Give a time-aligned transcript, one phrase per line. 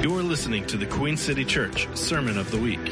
[0.00, 2.88] You're listening to the Queen City Church Sermon of the Week.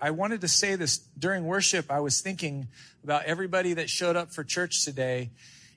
[0.00, 1.90] I wanted to say this during worship.
[1.90, 2.68] I was thinking
[3.04, 5.30] about everybody that showed up for church today,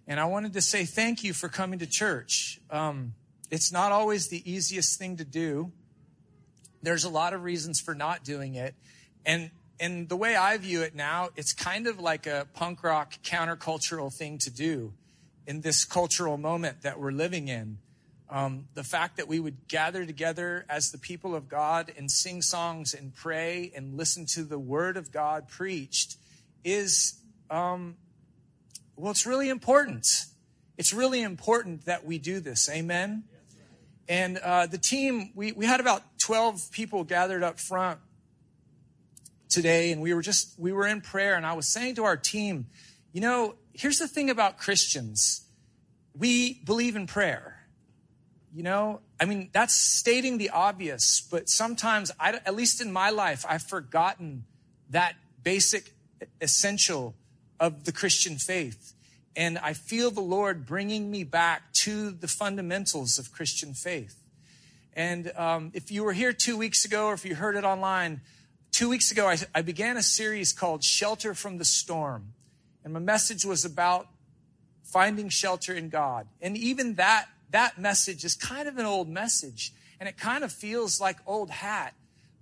[0.08, 2.62] and I wanted to say thank you for coming to church.
[2.70, 3.16] Um,
[3.52, 5.74] it's not always the easiest thing to do.
[6.84, 8.76] There's a lot of reasons for not doing it.
[9.26, 9.50] And,
[9.80, 14.14] and the way I view it now, it's kind of like a punk rock countercultural
[14.14, 14.94] thing to do
[15.48, 17.80] in this cultural moment that we're living in.
[18.30, 22.42] Um, the fact that we would gather together as the people of God and sing
[22.42, 26.18] songs and pray and listen to the word of God preached
[26.64, 27.14] is,
[27.50, 27.96] um,
[28.96, 30.08] well, it's really important.
[30.78, 32.70] It's really important that we do this.
[32.70, 33.24] Amen.
[34.08, 38.00] And uh, the team, we, we had about 12 people gathered up front
[39.50, 42.18] today, and we were just, we were in prayer, and I was saying to our
[42.18, 42.68] team,
[43.14, 45.42] you know, here's the thing about Christians
[46.16, 47.60] we believe in prayer.
[48.54, 53.10] You know, I mean, that's stating the obvious, but sometimes, I, at least in my
[53.10, 54.46] life, I've forgotten
[54.92, 55.96] that basic
[56.40, 57.16] essential
[57.60, 58.93] of the Christian faith.
[59.36, 64.16] And I feel the Lord bringing me back to the fundamentals of Christian faith.
[64.96, 68.22] And um, if you were here two weeks ago, or if you heard it online,
[68.72, 72.34] two weeks ago, I, I began a series called Shelter from the Storm.
[72.84, 74.08] And my message was about
[74.84, 76.28] finding shelter in God.
[76.42, 79.74] And even that, that message is kind of an old message.
[80.00, 81.96] And it kind of feels like old hat.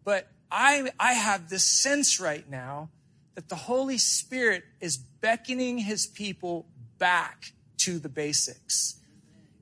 [0.04, 2.90] But I, I have this sense right now
[3.36, 6.66] that the Holy Spirit is beckoning his people
[7.02, 9.00] back to the basics.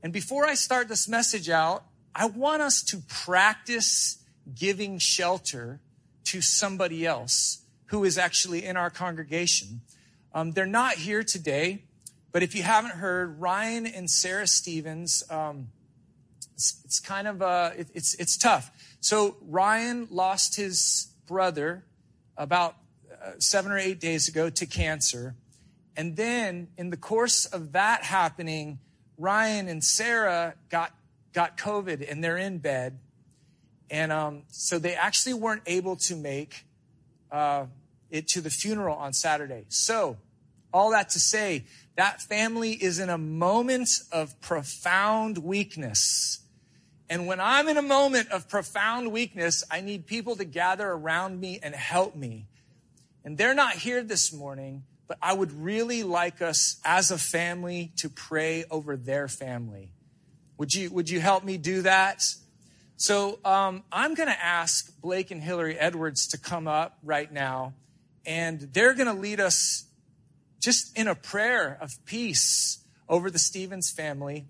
[0.03, 4.17] And before I start this message out, I want us to practice
[4.53, 5.79] giving shelter
[6.25, 9.79] to somebody else who is actually in our congregation.
[10.33, 11.83] Um, they're not here today,
[12.33, 15.69] but if you haven't heard, Ryan and Sarah Stevens, um,
[16.53, 18.69] it's, it's, kind of uh, it, it's it's tough.
[18.99, 21.85] So Ryan lost his brother
[22.35, 22.75] about
[23.09, 25.35] uh, seven or eight days ago to cancer,
[25.95, 28.79] and then in the course of that happening,
[29.17, 30.93] Ryan and Sarah got
[31.33, 32.99] got COVID and they're in bed.
[33.89, 36.65] And um, so they actually weren't able to make
[37.31, 37.65] uh,
[38.09, 39.65] it to the funeral on Saturday.
[39.69, 40.17] So,
[40.71, 46.39] all that to say, that family is in a moment of profound weakness.
[47.09, 51.39] And when I'm in a moment of profound weakness, I need people to gather around
[51.39, 52.45] me and help me.
[53.25, 57.91] And they're not here this morning, but I would really like us as a family
[57.97, 59.91] to pray over their family.
[60.59, 62.23] Would you, would you help me do that?
[62.95, 67.73] So um, I'm going to ask Blake and Hillary Edwards to come up right now,
[68.23, 69.85] and they're going to lead us
[70.59, 72.77] just in a prayer of peace
[73.07, 74.45] over the Stevens family.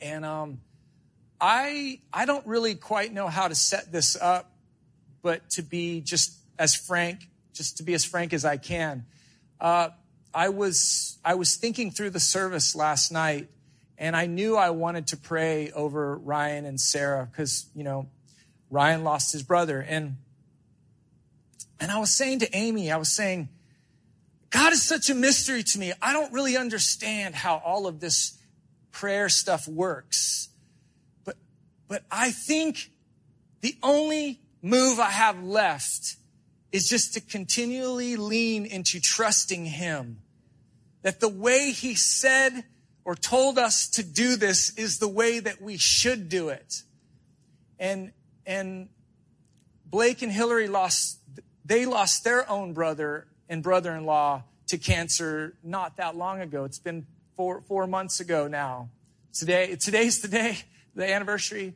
[0.00, 0.60] And um,
[1.38, 4.50] I I don't really quite know how to set this up,
[5.22, 9.04] but to be just as frank, just to be as frank as I can.
[9.60, 9.90] Uh,
[10.34, 13.48] I was I was thinking through the service last night,
[13.96, 18.08] and I knew I wanted to pray over Ryan and Sarah because, you know,
[18.70, 19.80] Ryan lost his brother.
[19.80, 20.16] And,
[21.78, 23.48] and I was saying to Amy, I was saying,
[24.50, 25.92] God is such a mystery to me.
[26.02, 28.36] I don't really understand how all of this
[28.90, 30.48] prayer stuff works.
[31.24, 31.36] But,
[31.88, 32.90] but I think
[33.60, 36.16] the only move I have left
[36.74, 40.18] is just to continually lean into trusting Him.
[41.02, 42.64] That the way He said
[43.04, 46.82] or told us to do this is the way that we should do it.
[47.78, 48.10] And,
[48.44, 48.88] and
[49.86, 51.20] Blake and Hillary lost,
[51.64, 56.64] they lost their own brother and brother-in-law to cancer not that long ago.
[56.64, 58.88] It's been four, four months ago now.
[59.32, 60.58] Today, today's the day,
[60.96, 61.74] the anniversary.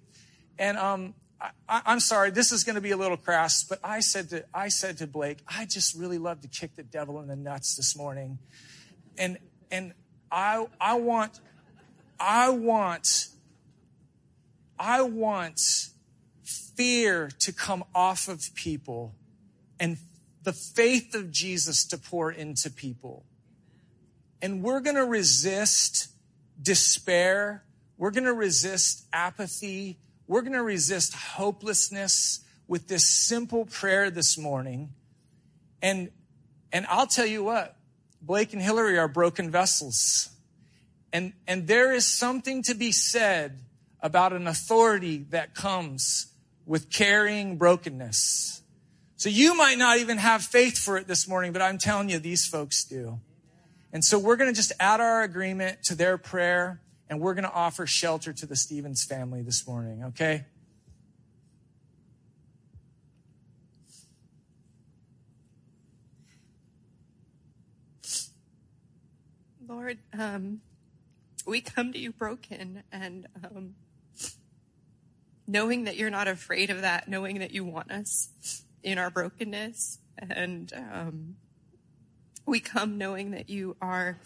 [0.59, 4.01] And, um, I, am sorry, this is going to be a little crass, but I
[4.01, 7.29] said to, I said to Blake, I just really love to kick the devil in
[7.29, 8.39] the nuts this morning.
[9.17, 9.39] And,
[9.71, 9.93] and
[10.33, 11.41] I, I want,
[12.19, 13.29] I want,
[14.79, 15.61] I want
[16.43, 19.15] fear to come off of people
[19.79, 19.99] and
[20.43, 23.25] the faith of Jesus to pour into people.
[24.41, 26.09] And we're going to resist
[26.61, 27.65] despair.
[27.97, 29.99] We're going to resist apathy.
[30.29, 34.91] We're going to resist hopelessness with this simple prayer this morning.
[35.81, 36.11] And,
[36.71, 37.77] and I'll tell you what,
[38.21, 40.29] Blake and Hillary are broken vessels.
[41.15, 43.61] And, and there is something to be said
[44.03, 46.27] about an authority that comes
[46.67, 48.61] with carrying brokenness.
[49.17, 52.19] So you might not even have faith for it this morning, but I'm telling you,
[52.19, 53.19] these folks do.
[53.95, 57.45] And so we're going to just add our agreement to their prayer and we're going
[57.45, 60.45] to offer shelter to the Stevens family this morning, okay?
[69.67, 70.61] Lord, um,
[71.47, 73.75] we come to you broken and um,
[75.47, 79.99] knowing that you're not afraid of that, knowing that you want us in our brokenness.
[80.19, 81.37] And um,
[82.45, 84.19] we come knowing that you are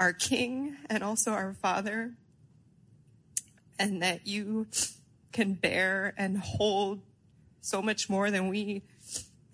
[0.00, 2.12] our King and also our Father,
[3.78, 4.66] and that you
[5.32, 7.00] can bear and hold
[7.60, 8.82] so much more than we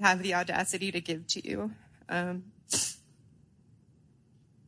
[0.00, 1.72] have the audacity to give to you.
[2.08, 2.44] Um,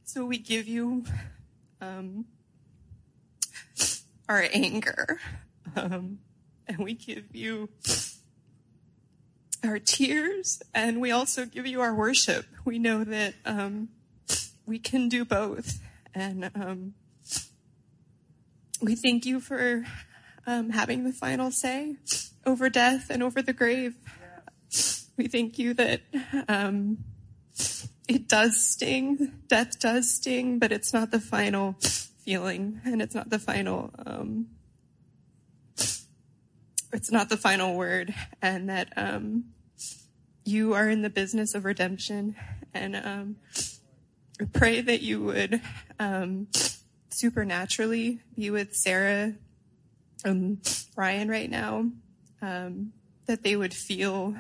[0.05, 1.05] so we give you
[1.81, 2.25] um,
[4.29, 5.21] our anger,
[5.77, 6.19] um,
[6.67, 7.69] and we give you
[9.63, 12.47] our tears, and we also give you our worship.
[12.65, 13.89] We know that um,
[14.67, 15.81] we can do both,
[16.15, 16.95] and um,
[18.83, 19.85] we thank you for
[20.47, 21.97] um, having the final say
[22.45, 23.97] over death and over the grave.
[25.17, 26.03] We thank you that
[26.49, 26.99] um,
[28.09, 29.33] it does sting.
[29.49, 34.49] Death does sting, but it's not the final feeling and it's not the final, um,
[36.93, 39.45] it's not the final word and that, um,
[40.45, 42.37] you are in the business of redemption
[42.75, 43.37] and, um,
[44.53, 45.61] pray that you would,
[45.99, 46.49] um,
[47.09, 49.35] supernaturally be with Sarah,
[50.25, 50.61] um,
[50.95, 51.91] Ryan right now,
[52.43, 52.93] um,
[53.27, 54.37] that they would feel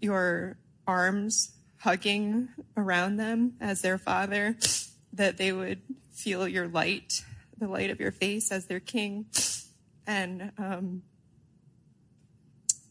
[0.00, 4.56] your arms hugging around them as their father,
[5.12, 5.80] that they would
[6.10, 7.24] feel your light,
[7.58, 9.26] the light of your face as their king.
[10.06, 11.02] And, um,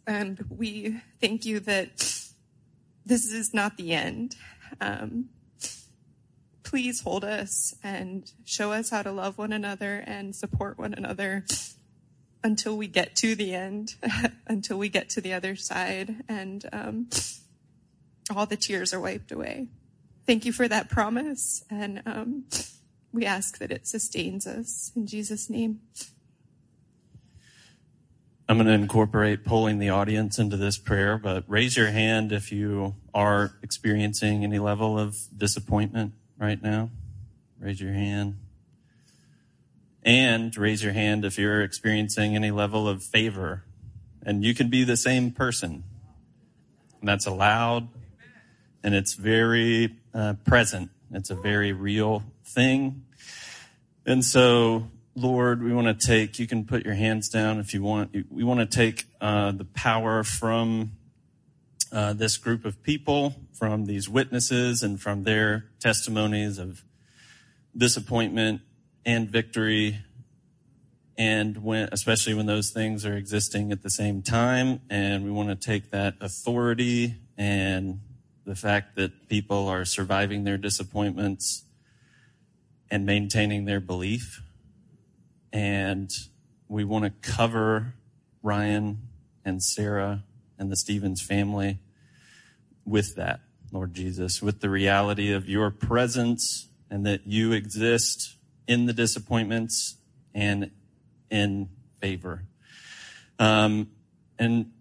[0.08, 1.98] and we thank you that
[3.06, 4.36] this is not the end.
[4.82, 5.30] Um,
[6.76, 11.46] please hold us and show us how to love one another and support one another
[12.44, 13.96] until we get to the end,
[14.48, 16.18] until we get to the other side.
[16.28, 17.10] And, um,
[18.36, 19.70] all the tears are wiped away.
[20.28, 21.64] Thank you for that promise.
[21.70, 22.44] And um,
[23.14, 24.92] we ask that it sustains us.
[24.98, 25.80] In Jesus' name.
[28.50, 32.52] I'm going to incorporate pulling the audience into this prayer, but raise your hand if
[32.52, 36.90] you are experiencing any level of disappointment right now.
[37.60, 38.36] Raise your hand.
[40.04, 43.64] And raise your hand if you're experiencing any level of favor.
[44.24, 45.84] And you can be the same person.
[47.00, 47.90] And that's allowed
[48.86, 50.92] and it's very uh, present.
[51.12, 53.04] It's a very real thing.
[54.06, 57.82] And so, Lord, we want to take, you can put your hands down if you
[57.82, 58.16] want.
[58.30, 60.92] We want to take uh, the power from
[61.96, 66.84] uh, this group of people, from these witnesses, and from their testimonies of
[67.76, 68.60] disappointment
[69.06, 70.00] and victory.
[71.18, 75.48] And when, especially when those things are existing at the same time, and we want
[75.50, 78.02] to take that authority and
[78.46, 81.64] the fact that people are surviving their disappointments
[82.92, 84.42] and maintaining their belief.
[85.54, 86.12] And
[86.68, 87.94] we want to cover
[88.44, 89.08] Ryan
[89.46, 90.26] and Sarah
[90.60, 91.80] and the Stevens family
[92.86, 98.36] with that, Lord Jesus, with the reality of your presence and that you exist
[98.68, 99.98] in the disappointments
[100.34, 100.72] and
[101.30, 102.44] in favor.
[103.40, 103.90] Um,
[104.38, 104.72] and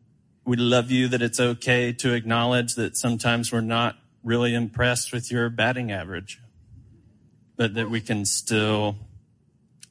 [0.44, 5.30] we love you that it's okay to acknowledge that sometimes we're not really impressed with
[5.30, 6.40] your batting average,
[7.56, 8.96] but that we can still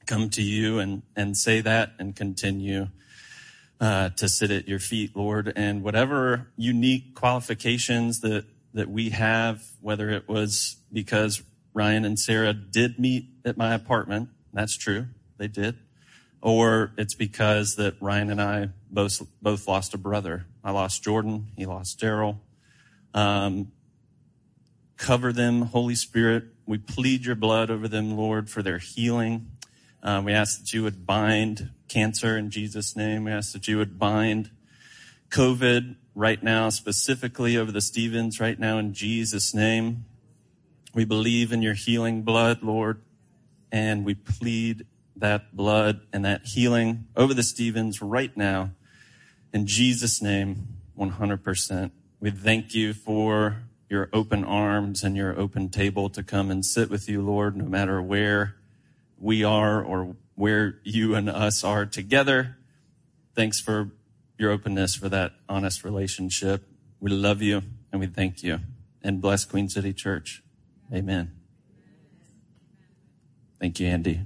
[0.06, 2.88] come to you and, and say that and continue
[3.84, 5.52] uh, to sit at your feet, Lord.
[5.56, 12.54] And whatever unique qualifications that, that we have, whether it was because Ryan and Sarah
[12.54, 15.78] did meet at my apartment, that's true, they did
[16.44, 20.46] or it's because that Ryan and I both both lost a brother.
[20.62, 21.48] I lost Jordan.
[21.56, 22.40] He lost Daryl.
[23.14, 23.72] Um,
[24.98, 26.44] cover them, Holy Spirit.
[26.66, 29.52] We plead your blood over them, Lord, for their healing.
[30.04, 33.24] Uh, we ask that you would bind cancer in Jesus' name.
[33.24, 34.52] We ask that you would bind
[35.30, 40.04] COVID right now, specifically over the Stevens right now in Jesus' name.
[40.94, 43.02] We believe in your healing blood, Lord,
[43.72, 48.72] and we plead that blood and that healing over the Stevens right now.
[49.54, 50.68] In Jesus' name,
[51.00, 51.92] 100%.
[52.20, 56.90] We thank you for your open arms and your open table to come and sit
[56.90, 58.56] with you, Lord, no matter where
[59.24, 62.58] we are or where you and us are together.
[63.36, 63.90] thanks for
[64.38, 66.68] your openness for that honest relationship.
[67.00, 67.62] We love you
[67.92, 68.60] and we thank you.
[69.02, 70.44] And bless Queen City Church.
[70.94, 71.32] Amen.
[73.60, 74.22] Thank you, Andy.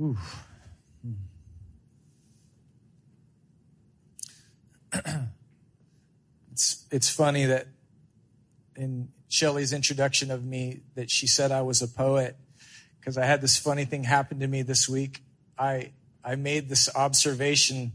[0.00, 0.16] Ooh.
[1.02, 1.12] Hmm.
[6.52, 7.66] it's it's funny that
[8.76, 12.36] in Shelley's introduction of me that she said I was a poet
[12.98, 15.22] because I had this funny thing happen to me this week.
[15.56, 17.92] I I made this observation.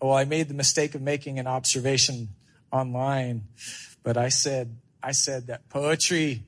[0.00, 2.28] Well, I made the mistake of making an observation
[2.70, 3.44] online,
[4.02, 6.44] but I said I said that poetry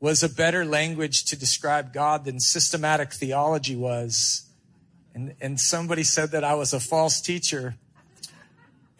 [0.00, 4.48] was a better language to describe God than systematic theology was.
[5.14, 7.76] And, and somebody said that I was a false teacher.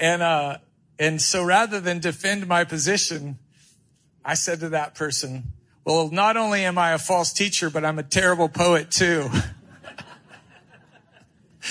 [0.00, 0.58] And, uh,
[0.98, 3.38] and so rather than defend my position,
[4.26, 5.52] I said to that person,
[5.84, 9.30] well, not only am I a false teacher, but I'm a terrible poet too.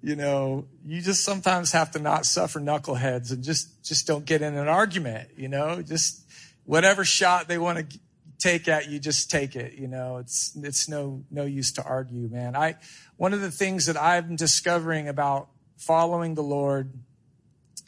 [0.00, 4.40] you know, you just sometimes have to not suffer knuckleheads and just, just don't get
[4.40, 6.22] in an argument, you know, just
[6.64, 7.98] whatever shot they want to
[8.38, 9.74] take at you, just take it.
[9.74, 12.54] You know, it's, it's no, no use to argue, man.
[12.54, 12.76] I,
[13.16, 16.92] one of the things that I'm discovering about following the Lord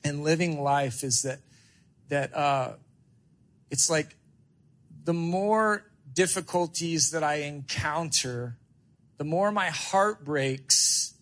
[0.02, 1.38] and living life is that,
[2.09, 2.73] that, uh,
[3.70, 4.16] it's like
[5.04, 8.58] the more difficulties that I encounter,
[9.16, 11.14] the more my heart breaks,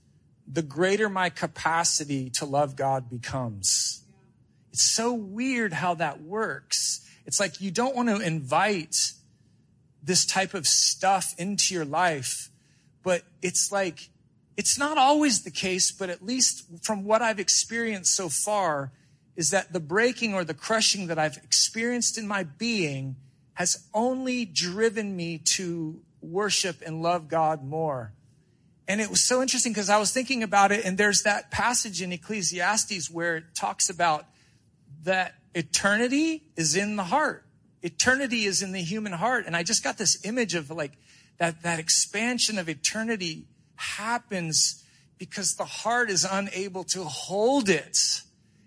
[0.47, 4.05] the greater my capacity to love God becomes.
[4.73, 7.09] It's so weird how that works.
[7.27, 9.13] It's like you don't want to invite
[10.03, 12.51] this type of stuff into your life,
[13.03, 14.11] but it's like,
[14.57, 18.93] it's not always the case, but at least from what I've experienced so far,
[19.37, 23.17] is that the breaking or the crushing that I've experienced in my being
[23.55, 28.13] has only driven me to worship and love God more.
[28.89, 32.03] And it was so interesting because I was thinking about it, and there's that passage
[32.03, 34.27] in Ecclesiastes where it talks about
[35.05, 37.45] that eternity is in the heart.
[37.83, 39.47] Eternity is in the human heart.
[39.47, 40.93] And I just got this image of like
[41.39, 44.85] that, that expansion of eternity happens
[45.19, 48.23] because the heart is unable to hold it.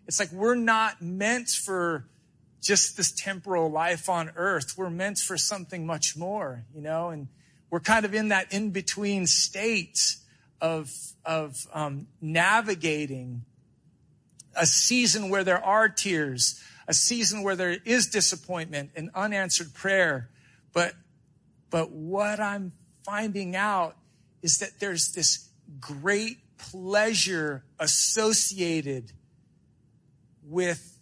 [0.10, 2.08] It's like we're not meant for
[2.63, 4.74] just this temporal life on earth.
[4.75, 7.28] We're meant for something much more, you know, and
[7.70, 10.16] we're kind of in that in between state
[10.60, 10.92] of,
[11.24, 13.44] of um, navigating
[14.56, 20.32] a season where there are tears, a season where there is disappointment and unanswered prayer.
[20.74, 20.96] But,
[21.70, 22.72] but what I'm
[23.06, 23.96] finding out
[24.42, 25.50] is that there's this
[25.80, 29.12] great pleasure associated
[30.50, 30.98] with,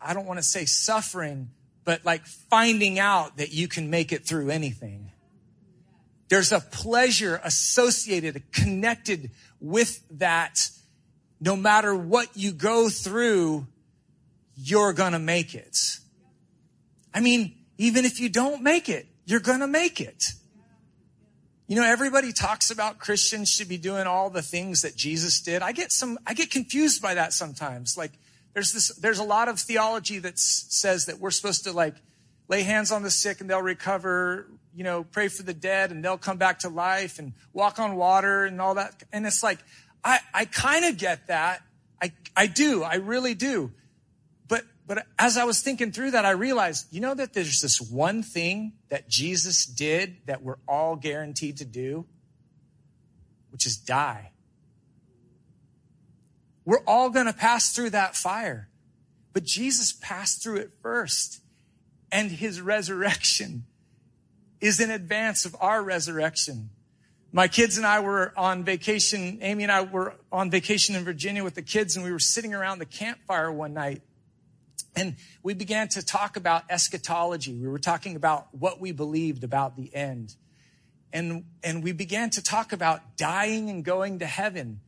[0.00, 1.50] I don't want to say suffering,
[1.84, 5.12] but like finding out that you can make it through anything.
[6.28, 9.30] There's a pleasure associated, connected
[9.60, 10.70] with that.
[11.40, 13.66] No matter what you go through,
[14.56, 15.78] you're gonna make it.
[17.14, 20.32] I mean, even if you don't make it, you're gonna make it.
[21.68, 25.62] You know, everybody talks about Christians should be doing all the things that Jesus did.
[25.62, 27.96] I get some, I get confused by that sometimes.
[27.98, 28.12] Like,
[28.56, 31.94] there's this, there's a lot of theology that says that we're supposed to like
[32.48, 36.02] lay hands on the sick and they'll recover, you know, pray for the dead and
[36.02, 39.02] they'll come back to life and walk on water and all that.
[39.12, 39.58] And it's like,
[40.02, 41.60] I, I kind of get that.
[42.00, 42.82] I, I do.
[42.82, 43.72] I really do.
[44.48, 47.78] But but as I was thinking through that, I realized, you know, that there's this
[47.78, 52.06] one thing that Jesus did that we're all guaranteed to do,
[53.50, 54.30] which is die.
[56.66, 58.68] We're all going to pass through that fire.
[59.32, 61.40] But Jesus passed through it first.
[62.12, 63.64] And his resurrection
[64.60, 66.70] is in advance of our resurrection.
[67.32, 69.38] My kids and I were on vacation.
[69.42, 72.54] Amy and I were on vacation in Virginia with the kids, and we were sitting
[72.54, 74.02] around the campfire one night.
[74.94, 77.54] And we began to talk about eschatology.
[77.54, 80.34] We were talking about what we believed about the end.
[81.12, 84.80] And, and we began to talk about dying and going to heaven.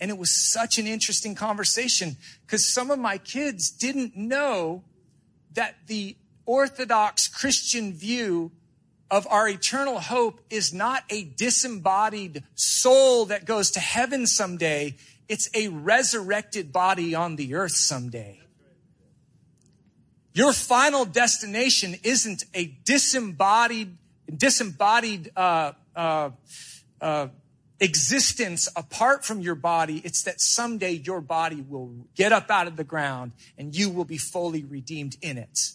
[0.00, 4.84] And it was such an interesting conversation because some of my kids didn't know
[5.54, 8.52] that the Orthodox Christian view
[9.10, 14.96] of our eternal hope is not a disembodied soul that goes to heaven someday.
[15.28, 18.40] It's a resurrected body on the earth someday.
[20.32, 23.96] Your final destination isn't a disembodied,
[24.34, 26.30] disembodied uh, uh,
[27.00, 27.28] uh,
[27.80, 30.00] existence apart from your body.
[30.04, 34.04] It's that someday your body will get up out of the ground and you will
[34.04, 35.70] be fully redeemed in it.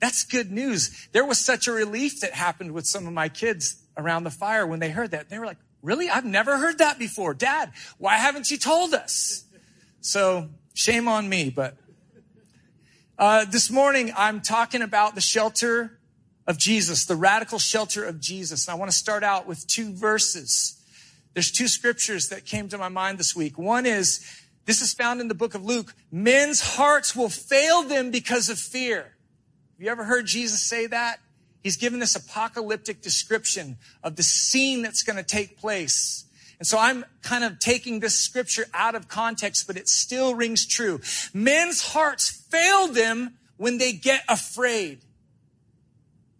[0.00, 1.08] That's good news.
[1.12, 4.66] There was such a relief that happened with some of my kids around the fire
[4.66, 5.28] when they heard that.
[5.28, 6.10] They were like, Really?
[6.10, 7.34] I've never heard that before.
[7.34, 9.44] Dad, why haven't you told us?
[10.00, 11.76] So shame on me, but
[13.18, 15.98] uh, this morning I'm talking about the shelter
[16.46, 18.66] of Jesus, the radical shelter of Jesus.
[18.66, 20.77] And I want to start out with two verses.
[21.34, 23.58] There's two scriptures that came to my mind this week.
[23.58, 24.24] One is,
[24.64, 25.94] this is found in the book of Luke.
[26.10, 28.98] Men's hearts will fail them because of fear.
[28.98, 31.20] Have you ever heard Jesus say that?
[31.62, 36.24] He's given this apocalyptic description of the scene that's going to take place.
[36.58, 40.66] And so I'm kind of taking this scripture out of context, but it still rings
[40.66, 41.00] true.
[41.32, 45.00] Men's hearts fail them when they get afraid.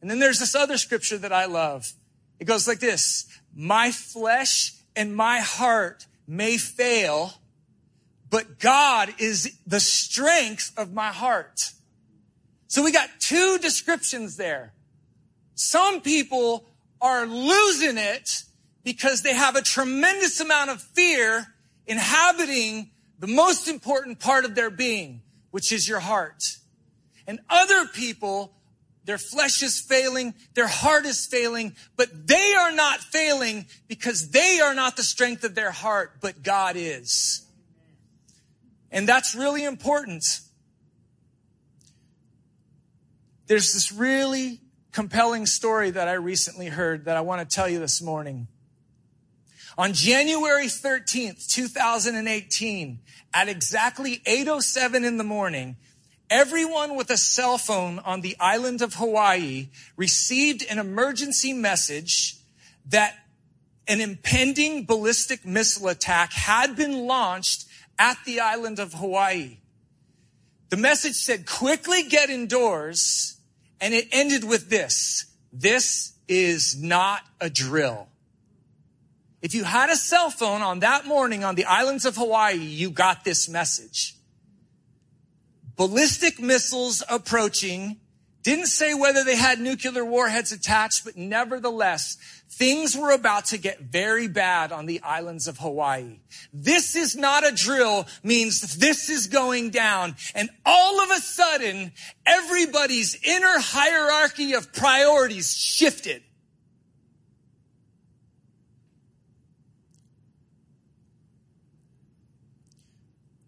[0.00, 1.92] And then there's this other scripture that I love.
[2.40, 3.26] It goes like this.
[3.54, 7.34] My flesh and my heart may fail,
[8.28, 11.70] but God is the strength of my heart.
[12.66, 14.72] So we got two descriptions there.
[15.54, 16.64] Some people
[17.00, 18.42] are losing it
[18.82, 21.46] because they have a tremendous amount of fear
[21.86, 22.90] inhabiting
[23.20, 26.56] the most important part of their being, which is your heart.
[27.24, 28.52] And other people,
[29.08, 34.60] their flesh is failing, their heart is failing, but they are not failing because they
[34.60, 37.40] are not the strength of their heart, but God is.
[38.92, 40.40] And that's really important.
[43.46, 44.60] There's this really
[44.92, 48.46] compelling story that I recently heard that I want to tell you this morning.
[49.78, 52.98] On January 13th, 2018,
[53.32, 55.76] at exactly 8.07 in the morning,
[56.30, 62.36] everyone with a cell phone on the island of Hawaii received an emergency message
[62.86, 63.14] that
[63.86, 67.64] an impending ballistic missile attack had been launched
[67.98, 69.58] at the island of Hawaii.
[70.68, 73.38] The message said, quickly get indoors
[73.80, 75.26] and it ended with this.
[75.52, 78.08] This is not a drill.
[79.40, 82.90] If you had a cell phone on that morning on the islands of Hawaii, you
[82.90, 84.17] got this message.
[85.78, 87.96] Ballistic missiles approaching.
[88.42, 92.18] Didn't say whether they had nuclear warheads attached, but nevertheless,
[92.50, 96.20] Things were about to get very bad on the islands of Hawaii.
[96.52, 100.16] This is not a drill means this is going down.
[100.34, 101.92] And all of a sudden,
[102.24, 106.22] everybody's inner hierarchy of priorities shifted.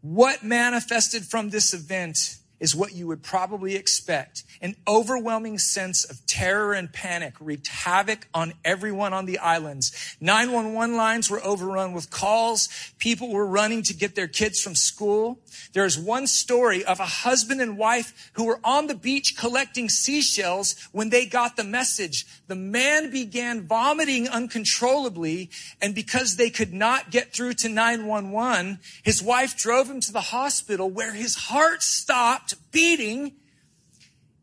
[0.03, 4.44] What manifested from this event is what you would probably expect.
[4.61, 10.16] An overwhelming sense of terror and panic wreaked havoc on everyone on the islands.
[10.20, 12.68] 911 lines were overrun with calls.
[12.99, 15.40] People were running to get their kids from school.
[15.73, 20.77] There's one story of a husband and wife who were on the beach collecting seashells
[20.92, 22.27] when they got the message.
[22.46, 29.23] The man began vomiting uncontrollably, and because they could not get through to 911, his
[29.23, 33.33] wife drove him to the hospital where his heart stopped beating.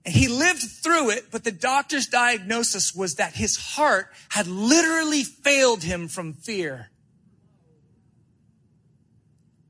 [0.05, 5.23] And he lived through it, but the doctor's diagnosis was that his heart had literally
[5.23, 6.89] failed him from fear.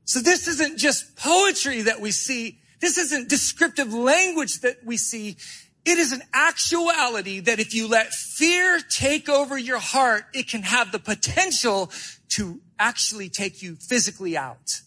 [0.04, 2.60] So this isn't just poetry that we see.
[2.80, 5.36] This isn't descriptive language that we see.
[5.84, 10.62] It is an actuality that if you let fear take over your heart, it can
[10.62, 11.90] have the potential
[12.30, 14.80] to actually take you physically out.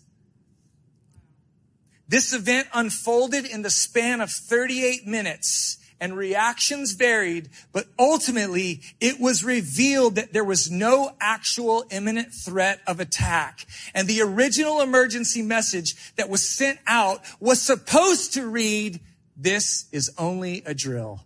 [2.11, 9.17] This event unfolded in the span of 38 minutes and reactions varied, but ultimately it
[9.17, 13.65] was revealed that there was no actual imminent threat of attack.
[13.93, 18.99] And the original emergency message that was sent out was supposed to read,
[19.37, 21.21] this is only a drill.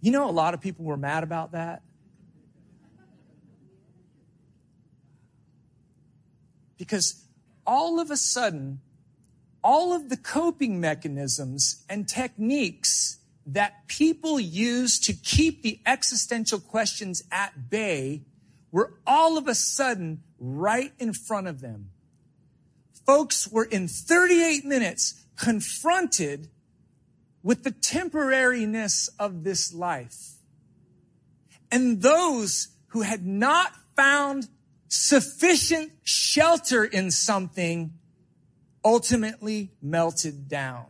[0.00, 1.82] You know, a lot of people were mad about that.
[6.78, 7.22] Because
[7.66, 8.80] all of a sudden,
[9.62, 17.22] all of the coping mechanisms and techniques that people use to keep the existential questions
[17.30, 18.22] at bay
[18.72, 21.90] were all of a sudden right in front of them.
[23.06, 26.48] Folks were in 38 minutes confronted
[27.42, 30.34] with the temporariness of this life.
[31.70, 34.48] And those who had not found
[34.88, 37.92] sufficient shelter in something
[38.84, 40.86] ultimately melted down.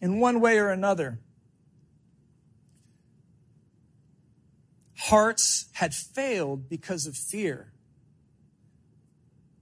[0.00, 1.18] In one way or another,
[4.96, 7.72] hearts had failed because of fear.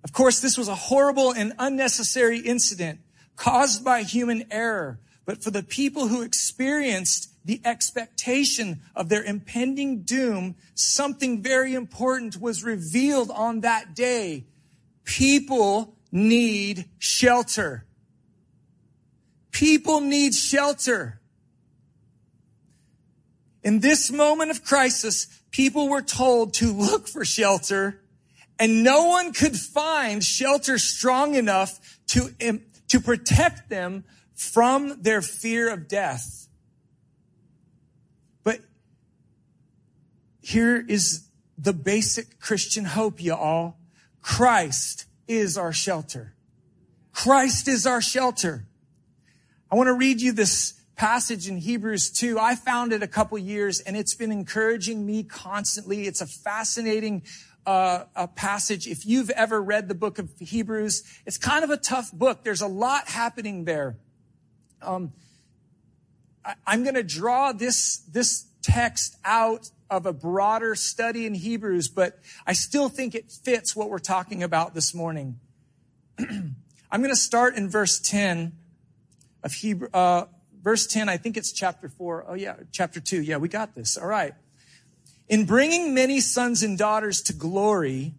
[0.02, 3.00] Of course, this was a horrible and unnecessary incident
[3.36, 10.02] caused by human error, but for the people who experienced the expectation of their impending
[10.02, 14.44] doom, something very important was revealed on that day.
[15.04, 17.84] People need shelter.
[19.50, 21.20] People need shelter.
[23.62, 28.00] In this moment of crisis, people were told to look for shelter
[28.58, 32.30] and no one could find shelter strong enough to,
[32.94, 34.04] to protect them
[34.34, 36.46] from their fear of death.
[38.44, 38.60] But
[40.40, 41.26] here is
[41.58, 43.74] the basic Christian hope, y'all.
[44.22, 46.34] Christ is our shelter.
[47.12, 48.64] Christ is our shelter.
[49.72, 52.38] I want to read you this passage in Hebrews 2.
[52.38, 56.06] I found it a couple years and it's been encouraging me constantly.
[56.06, 57.24] It's a fascinating
[57.66, 58.86] uh, a passage.
[58.86, 62.44] If you've ever read the book of Hebrews, it's kind of a tough book.
[62.44, 63.96] There's a lot happening there.
[64.82, 65.12] Um,
[66.44, 71.88] I, I'm going to draw this this text out of a broader study in Hebrews,
[71.88, 75.38] but I still think it fits what we're talking about this morning.
[76.18, 78.52] I'm going to start in verse 10
[79.42, 80.26] of Hebrew, uh,
[80.62, 81.08] verse 10.
[81.08, 82.24] I think it's chapter 4.
[82.28, 83.22] Oh, yeah, chapter 2.
[83.22, 83.96] Yeah, we got this.
[83.96, 84.34] All right.
[85.28, 88.14] In bringing many sons and daughters to glory,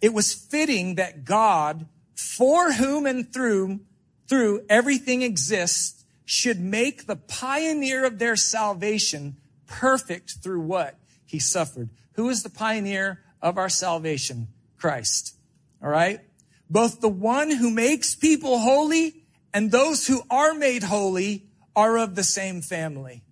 [0.00, 3.80] it was fitting that God, for whom and through,
[4.28, 11.90] through everything exists, should make the pioneer of their salvation perfect through what he suffered.
[12.14, 14.48] Who is the pioneer of our salvation?
[14.78, 15.36] Christ.
[15.82, 16.20] All right.
[16.68, 22.14] Both the one who makes people holy and those who are made holy are of
[22.14, 23.22] the same family.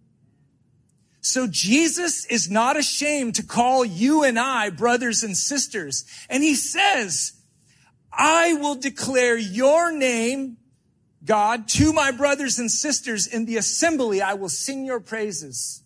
[1.25, 6.05] So Jesus is not ashamed to call you and I brothers and sisters.
[6.29, 7.33] And he says,
[8.13, 10.59] I will declare your name,
[11.25, 14.21] God, to my brothers and sisters in the assembly.
[14.21, 15.83] I will sing your praises.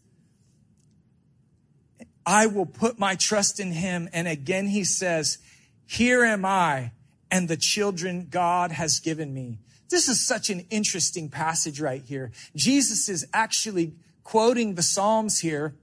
[2.27, 4.09] I will put my trust in him.
[4.13, 5.39] And again, he says,
[5.87, 6.91] here am I
[7.31, 9.61] and the children God has given me.
[9.89, 12.33] This is such an interesting passage right here.
[12.57, 13.95] Jesus is actually
[14.29, 15.75] quoting the Psalms here,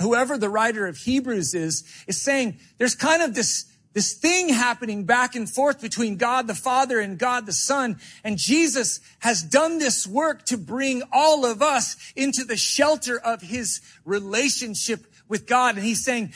[0.00, 5.04] whoever the writer of Hebrews is, is saying there's kind of this this thing happening
[5.04, 7.98] back and forth between God the Father and God the Son.
[8.24, 13.40] And Jesus has done this work to bring all of us into the shelter of
[13.40, 15.76] his relationship with God.
[15.76, 16.32] And he's saying,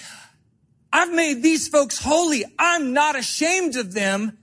[0.93, 2.45] I've made these folks holy.
[2.59, 4.39] I'm not ashamed of them.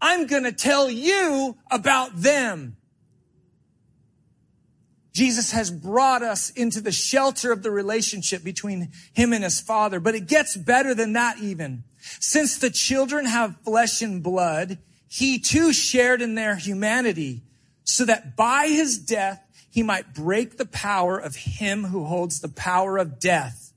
[0.00, 2.76] I'm going to tell you about them.
[5.16, 9.98] Jesus has brought us into the shelter of the relationship between him and his father.
[9.98, 11.84] But it gets better than that even.
[12.20, 14.76] Since the children have flesh and blood,
[15.08, 17.44] he too shared in their humanity
[17.82, 22.50] so that by his death, he might break the power of him who holds the
[22.50, 23.72] power of death.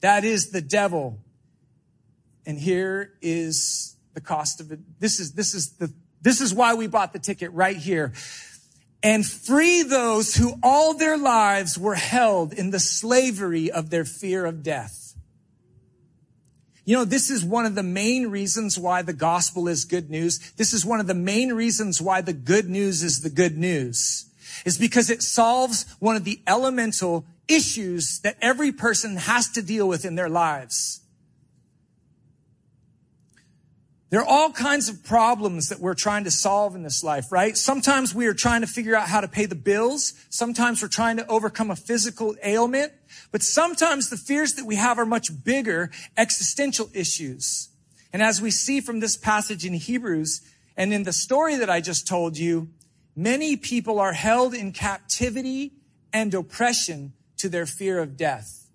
[0.00, 1.20] That is the devil.
[2.46, 4.80] And here is the cost of it.
[4.98, 8.12] This is, this is the, this is why we bought the ticket right here
[9.04, 14.46] and free those who all their lives were held in the slavery of their fear
[14.46, 15.14] of death.
[16.86, 20.52] You know, this is one of the main reasons why the gospel is good news.
[20.56, 24.26] This is one of the main reasons why the good news is the good news
[24.64, 29.86] is because it solves one of the elemental issues that every person has to deal
[29.86, 31.00] with in their lives.
[34.10, 37.56] There are all kinds of problems that we're trying to solve in this life, right?
[37.56, 40.12] Sometimes we are trying to figure out how to pay the bills.
[40.28, 42.92] Sometimes we're trying to overcome a physical ailment.
[43.32, 47.70] But sometimes the fears that we have are much bigger existential issues.
[48.12, 50.42] And as we see from this passage in Hebrews
[50.76, 52.68] and in the story that I just told you,
[53.16, 55.72] many people are held in captivity
[56.12, 58.70] and oppression to their fear of death.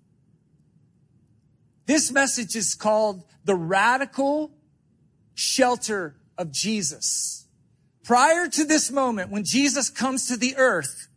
[1.86, 4.52] This message is called the radical
[5.40, 7.46] shelter of Jesus.
[8.04, 11.08] Prior to this moment, when Jesus comes to the earth,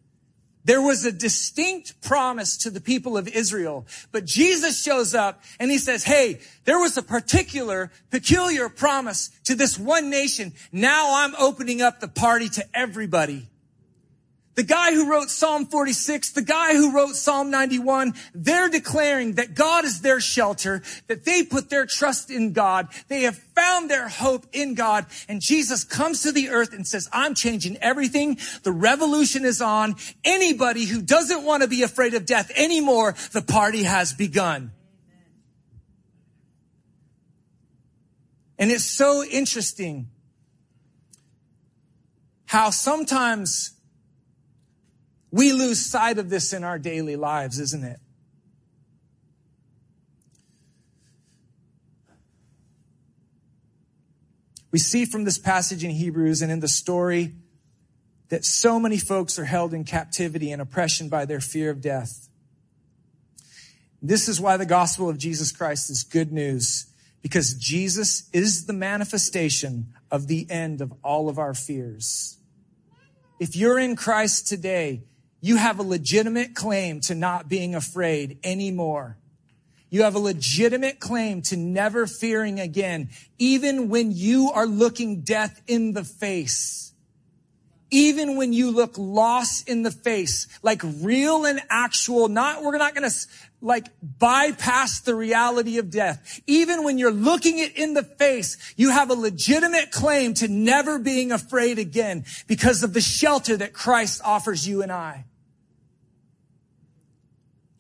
[0.66, 3.86] there was a distinct promise to the people of Israel.
[4.14, 9.56] But Jesus shows up and he says, Hey, there was a particular, peculiar promise to
[9.56, 10.54] this one nation.
[10.72, 13.50] Now I'm opening up the party to everybody.
[14.56, 19.56] The guy who wrote Psalm 46, the guy who wrote Psalm 91, they're declaring that
[19.56, 22.88] God is their shelter, that they put their trust in God.
[23.08, 25.08] They have found their hope in God.
[25.28, 28.38] And Jesus comes to the earth and says, I'm changing everything.
[28.62, 29.96] The revolution is on.
[30.24, 34.72] Anybody who doesn't want to be afraid of death anymore, the party has begun.
[38.60, 40.10] And it's so interesting
[42.46, 43.72] how sometimes
[45.34, 48.00] we lose sight of this in our daily lives, isn't it?
[54.70, 57.34] We see from this passage in Hebrews and in the story
[58.30, 62.30] that so many folks are held in captivity and oppression by their fear of death.
[64.04, 66.86] This is why the gospel of Jesus Christ is good news,
[67.24, 72.38] because Jesus is the manifestation of the end of all of our fears.
[73.40, 75.06] If you're in Christ today,
[75.44, 79.18] you have a legitimate claim to not being afraid anymore.
[79.90, 85.62] You have a legitimate claim to never fearing again, even when you are looking death
[85.68, 86.94] in the face.
[87.92, 92.96] Even when you look lost in the face, like real and actual, not, we're not
[92.96, 93.12] gonna
[93.62, 96.40] like bypass the reality of death.
[96.48, 101.00] Even when you're looking it in the face, you have a legitimate claim to never
[101.00, 105.26] being afraid again because of the shelter that Christ offers you and I.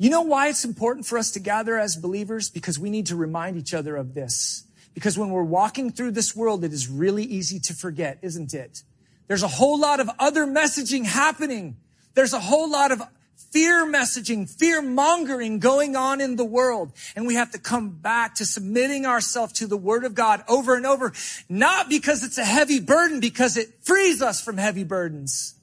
[0.03, 2.49] You know why it's important for us to gather as believers?
[2.49, 4.65] Because we need to remind each other of this.
[4.93, 8.83] Because when we're walking through this world, it is really easy to forget, isn't it?
[9.29, 11.77] There's a whole lot of other messaging happening.
[12.15, 13.01] There's a whole lot of
[13.53, 16.91] fear messaging, fear mongering going on in the world.
[17.15, 20.75] And we have to come back to submitting ourselves to the word of God over
[20.75, 21.13] and over,
[21.47, 25.55] not because it's a heavy burden, because it frees us from heavy burdens.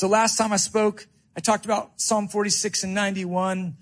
[0.00, 3.76] So last time I spoke, I talked about Psalm 46 and 91.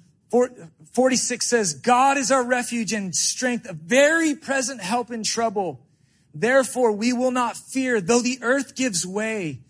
[0.93, 5.87] 46 says, God is our refuge and strength, a very present help in trouble.
[6.35, 9.61] Therefore, we will not fear, though the earth gives way,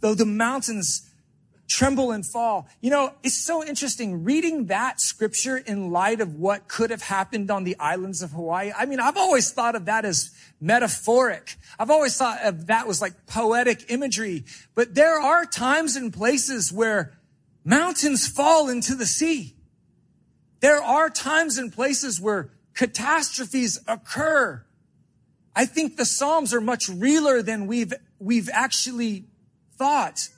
[0.00, 1.05] though the mountains
[1.68, 2.68] tremble and fall.
[2.80, 7.50] You know, it's so interesting reading that scripture in light of what could have happened
[7.50, 8.72] on the islands of Hawaii.
[8.76, 11.56] I mean, I've always thought of that as metaphoric.
[11.78, 16.72] I've always thought of that was like poetic imagery, but there are times and places
[16.72, 17.18] where
[17.64, 19.54] mountains fall into the sea.
[20.60, 24.64] There are times and places where catastrophes occur.
[25.54, 29.24] I think the Psalms are much realer than we've, we've actually
[29.76, 30.28] thought.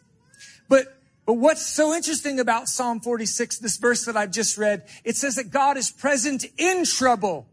[0.69, 0.97] But
[1.29, 5.35] but what's so interesting about Psalm 46, this verse that I've just read, it says
[5.35, 7.47] that God is present in trouble.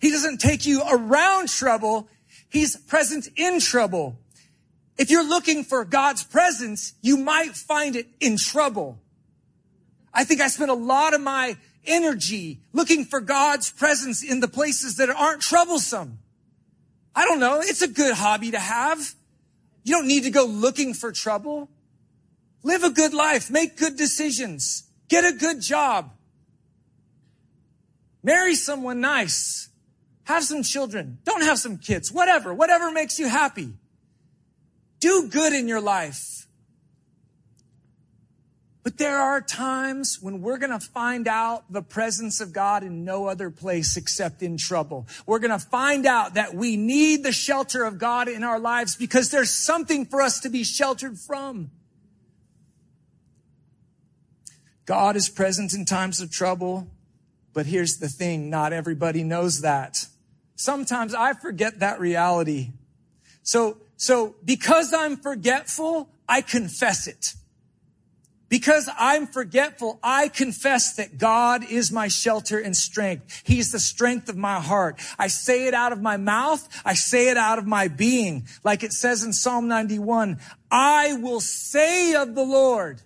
[0.00, 2.08] He doesn't take you around trouble.
[2.48, 4.18] He's present in trouble.
[4.98, 8.98] If you're looking for God's presence, you might find it in trouble.
[10.12, 14.48] I think I spent a lot of my energy looking for God's presence in the
[14.48, 16.18] places that aren't troublesome.
[17.14, 17.60] I don't know.
[17.60, 19.14] It's a good hobby to have.
[19.84, 21.68] You don't need to go looking for trouble.
[22.62, 23.50] Live a good life.
[23.50, 24.84] Make good decisions.
[25.08, 26.12] Get a good job.
[28.22, 29.68] Marry someone nice.
[30.24, 31.18] Have some children.
[31.24, 32.12] Don't have some kids.
[32.12, 32.52] Whatever.
[32.52, 33.72] Whatever makes you happy.
[35.00, 36.46] Do good in your life.
[38.82, 43.04] But there are times when we're going to find out the presence of God in
[43.04, 45.06] no other place except in trouble.
[45.26, 48.96] We're going to find out that we need the shelter of God in our lives
[48.96, 51.70] because there's something for us to be sheltered from.
[54.90, 56.88] God is present in times of trouble.
[57.52, 58.50] But here's the thing.
[58.50, 60.08] Not everybody knows that.
[60.56, 62.72] Sometimes I forget that reality.
[63.44, 67.34] So, so because I'm forgetful, I confess it.
[68.48, 73.42] Because I'm forgetful, I confess that God is my shelter and strength.
[73.46, 75.00] He's the strength of my heart.
[75.20, 76.68] I say it out of my mouth.
[76.84, 78.48] I say it out of my being.
[78.64, 83.02] Like it says in Psalm 91, I will say of the Lord,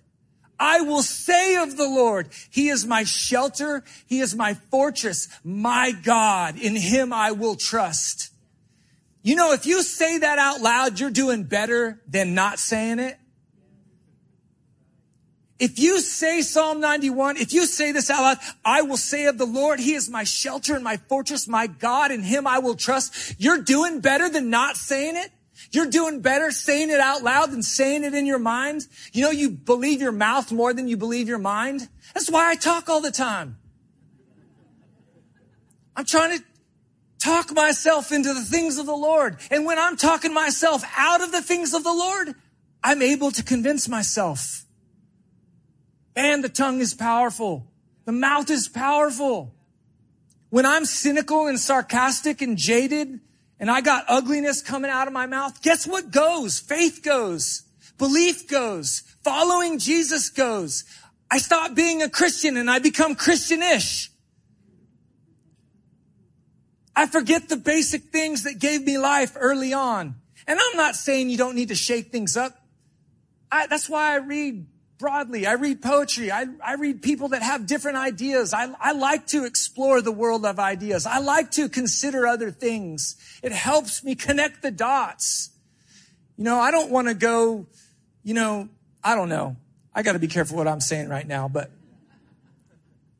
[0.59, 3.83] I will say of the Lord, He is my shelter.
[4.07, 6.57] He is my fortress, my God.
[6.57, 8.31] In Him I will trust.
[9.21, 13.17] You know, if you say that out loud, you're doing better than not saying it.
[15.57, 19.37] If you say Psalm 91, if you say this out loud, I will say of
[19.37, 22.75] the Lord, He is my shelter and my fortress, my God, in Him I will
[22.75, 23.35] trust.
[23.39, 25.31] You're doing better than not saying it.
[25.71, 28.87] You're doing better saying it out loud than saying it in your mind.
[29.13, 31.89] You know, you believe your mouth more than you believe your mind.
[32.13, 33.57] That's why I talk all the time.
[35.95, 36.43] I'm trying to
[37.19, 39.37] talk myself into the things of the Lord.
[39.49, 42.35] And when I'm talking myself out of the things of the Lord,
[42.83, 44.65] I'm able to convince myself.
[46.15, 47.67] And the tongue is powerful.
[48.05, 49.55] The mouth is powerful.
[50.49, 53.19] When I'm cynical and sarcastic and jaded,
[53.59, 56.59] and I got ugliness coming out of my mouth, guess what goes?
[56.59, 57.63] Faith goes.
[57.97, 59.01] Belief goes.
[59.23, 60.83] Following Jesus goes.
[61.31, 64.11] I stop being a Christian and I become Christianish.
[66.95, 70.15] I forget the basic things that gave me life early on.
[70.47, 72.57] And I'm not saying you don't need to shake things up.
[73.51, 74.65] I, that's why I read
[74.97, 75.45] broadly.
[75.45, 76.31] I read poetry.
[76.31, 78.53] I, I read people that have different ideas.
[78.53, 81.05] I, I like to explore the world of ideas.
[81.05, 83.15] I like to consider other things.
[83.43, 85.49] It helps me connect the dots.
[86.37, 87.67] You know, I don't want to go,
[88.23, 88.69] you know,
[89.03, 89.57] I don't know.
[89.93, 91.71] I got to be careful what I'm saying right now, but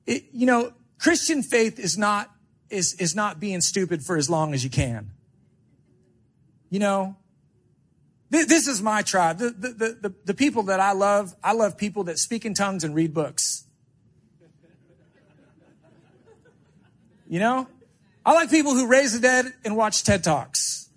[0.06, 2.30] it, you know, Christian faith is not,
[2.70, 5.12] is, is not being stupid for as long as you can.
[6.70, 7.16] You know,
[8.44, 9.38] this is my tribe.
[9.38, 12.84] The, the, the, the, people that I love, I love people that speak in tongues
[12.84, 13.66] and read books.
[17.28, 17.68] You know?
[18.26, 20.90] I like people who raise the dead and watch TED Talks.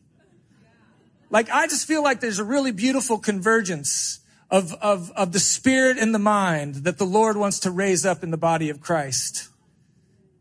[1.31, 4.21] Like, I just feel like there's a really beautiful convergence
[4.51, 8.23] of, of, of the spirit and the mind that the Lord wants to raise up
[8.23, 9.49] in the body of Christ.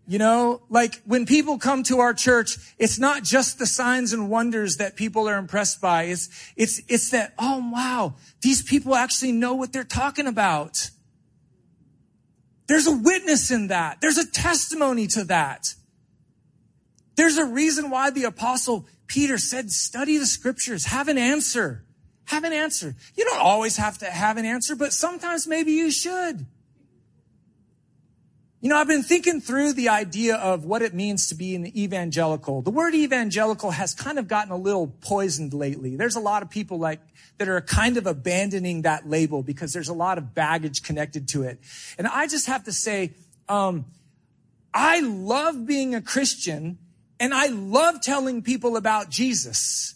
[0.10, 4.30] You know, like when people come to our church, it's not just the signs and
[4.30, 6.04] wonders that people are impressed by.
[6.04, 10.92] It's, it's, it's that, oh wow, these people actually know what they're talking about.
[12.68, 14.00] There's a witness in that.
[14.00, 15.74] There's a testimony to that.
[17.18, 21.84] There's a reason why the apostle Peter said, study the scriptures, have an answer.
[22.26, 22.96] Have an answer.
[23.16, 26.46] You don't always have to have an answer, but sometimes maybe you should.
[28.60, 31.78] You know, I've been thinking through the idea of what it means to be an
[31.78, 32.64] evangelical.
[32.64, 35.96] The word evangelical has kind of gotten a little poisoned lately.
[35.96, 37.00] There's a lot of people like
[37.38, 41.44] that are kind of abandoning that label because there's a lot of baggage connected to
[41.44, 41.60] it.
[42.00, 43.12] And I just have to say,
[43.48, 43.86] um,
[44.74, 46.80] I love being a Christian
[47.20, 49.94] and I love telling people about Jesus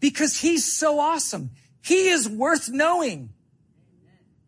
[0.00, 1.50] because he's so awesome.
[1.82, 3.30] He is worth knowing.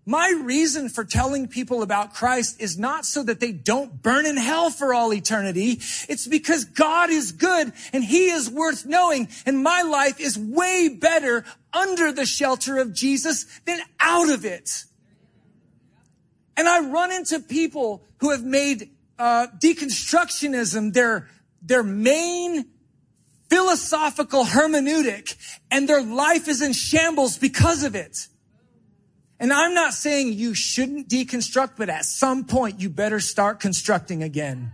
[0.06, 4.36] My reason for telling people about Christ is not so that they don't burn in
[4.36, 5.78] hell for all eternity.
[6.08, 9.28] It's because God is good and he is worth knowing.
[9.44, 14.84] And my life is way better under the shelter of Jesus than out of it.
[16.56, 21.28] And I run into people who have made uh, deconstructionism their,
[21.62, 22.66] their main
[23.50, 25.36] philosophical hermeneutic
[25.70, 28.28] and their life is in shambles because of it.
[29.40, 34.22] And I'm not saying you shouldn't deconstruct, but at some point you better start constructing
[34.22, 34.72] again.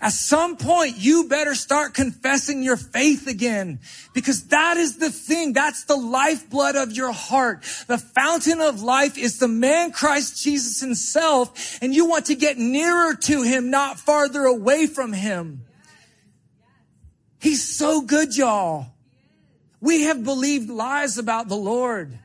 [0.00, 3.80] At some point, you better start confessing your faith again
[4.14, 5.52] because that is the thing.
[5.52, 7.62] That's the lifeblood of your heart.
[7.86, 11.78] The fountain of life is the man Christ Jesus himself.
[11.82, 15.64] And you want to get nearer to him, not farther away from him.
[17.40, 18.86] He's so good, y'all.
[19.80, 22.18] We have believed lies about the Lord.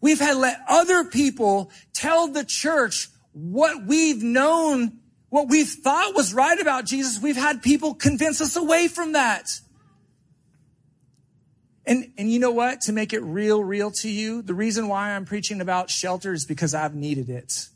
[0.00, 6.32] We've had let other people tell the church what we've known, what we thought was
[6.32, 7.20] right about Jesus.
[7.20, 9.60] We've had people convince us away from that.
[11.86, 12.82] And, and you know what?
[12.82, 16.44] To make it real, real to you, the reason why I'm preaching about shelter is
[16.44, 17.68] because I've needed it.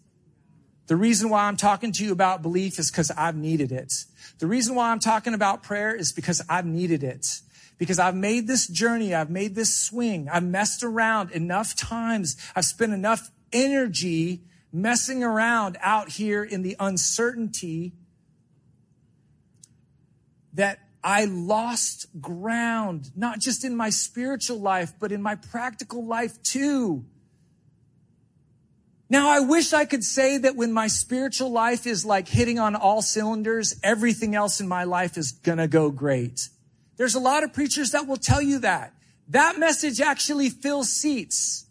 [0.87, 3.93] The reason why I'm talking to you about belief is because I've needed it.
[4.39, 7.41] The reason why I'm talking about prayer is because I've needed it
[7.79, 9.15] because I've made this journey.
[9.15, 10.29] I've made this swing.
[10.29, 12.37] I've messed around enough times.
[12.55, 17.93] I've spent enough energy messing around out here in the uncertainty
[20.55, 26.41] that I lost ground, not just in my spiritual life, but in my practical life
[26.43, 27.05] too.
[29.11, 32.75] Now, I wish I could say that when my spiritual life is like hitting on
[32.75, 36.49] all cylinders, everything else in my life is gonna go great.
[36.97, 38.95] There's a lot of preachers that will tell you that.
[39.29, 41.67] That message actually fills seats.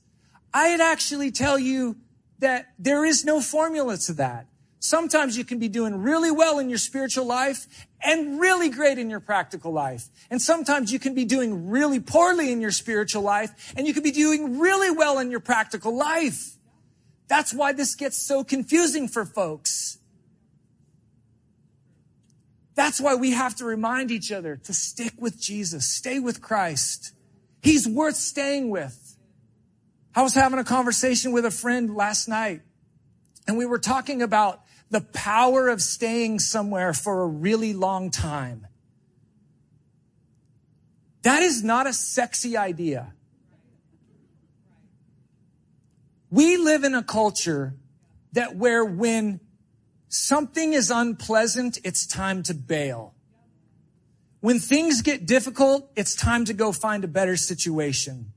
[0.54, 1.98] I'd actually tell you
[2.40, 4.48] that there is no formula to that.
[4.80, 7.68] Sometimes you can be doing really well in your spiritual life
[8.04, 10.10] and really great in your practical life.
[10.32, 14.02] And sometimes you can be doing really poorly in your spiritual life and you can
[14.02, 16.58] be doing really well in your practical life.
[17.28, 20.00] That's why this gets so confusing for folks.
[22.82, 27.14] That's why we have to remind each other to stick with Jesus, stay with Christ.
[27.62, 29.18] He's worth staying with.
[30.16, 32.62] I was having a conversation with a friend last night
[33.48, 38.66] and we were talking about the power of staying somewhere for a really long time.
[41.22, 43.14] That is not a sexy idea.
[46.32, 47.76] We live in a culture
[48.34, 49.40] that where when
[50.12, 53.14] something is unpleasant, it's time to bail.
[54.42, 58.34] When things get difficult, it's time to go find a better situation.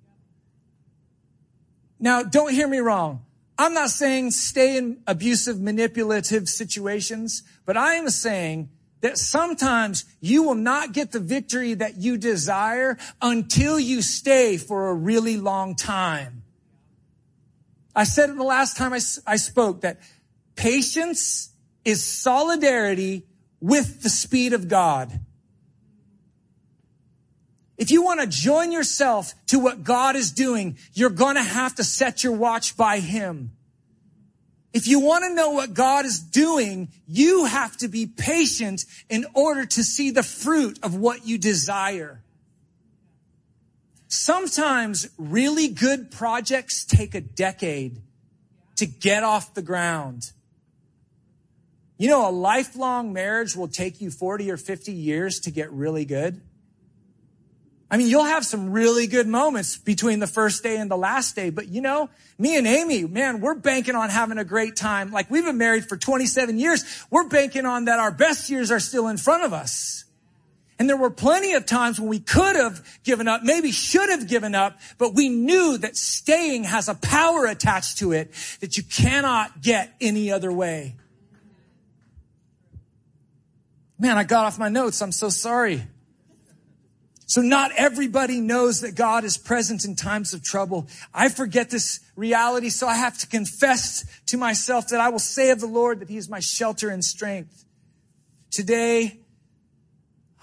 [1.98, 3.24] Now, don't hear me wrong.
[3.58, 8.68] I'm not saying stay in abusive, manipulative situations, but I am saying
[9.00, 14.90] that sometimes you will not get the victory that you desire until you stay for
[14.90, 16.42] a really long time.
[17.96, 20.00] I said it the last time I, I spoke that
[20.56, 21.53] patience
[21.84, 23.24] is solidarity
[23.60, 25.20] with the speed of God.
[27.76, 31.74] If you want to join yourself to what God is doing, you're going to have
[31.76, 33.50] to set your watch by Him.
[34.72, 39.24] If you want to know what God is doing, you have to be patient in
[39.32, 42.22] order to see the fruit of what you desire.
[44.08, 48.00] Sometimes really good projects take a decade
[48.76, 50.32] to get off the ground.
[51.96, 56.04] You know, a lifelong marriage will take you 40 or 50 years to get really
[56.04, 56.40] good.
[57.90, 61.36] I mean, you'll have some really good moments between the first day and the last
[61.36, 65.12] day, but you know, me and Amy, man, we're banking on having a great time.
[65.12, 66.84] Like we've been married for 27 years.
[67.10, 70.04] We're banking on that our best years are still in front of us.
[70.76, 74.26] And there were plenty of times when we could have given up, maybe should have
[74.26, 78.82] given up, but we knew that staying has a power attached to it that you
[78.82, 80.96] cannot get any other way.
[83.98, 85.00] Man, I got off my notes.
[85.00, 85.86] I'm so sorry.
[87.26, 90.88] So not everybody knows that God is present in times of trouble.
[91.12, 95.50] I forget this reality, so I have to confess to myself that I will say
[95.50, 97.64] of the Lord that he is my shelter and strength.
[98.50, 99.20] Today,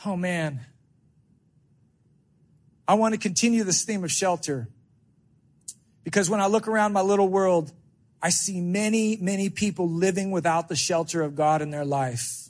[0.05, 0.65] oh man,
[2.87, 4.67] I want to continue this theme of shelter
[6.03, 7.71] because when I look around my little world,
[8.21, 12.49] I see many, many people living without the shelter of God in their life.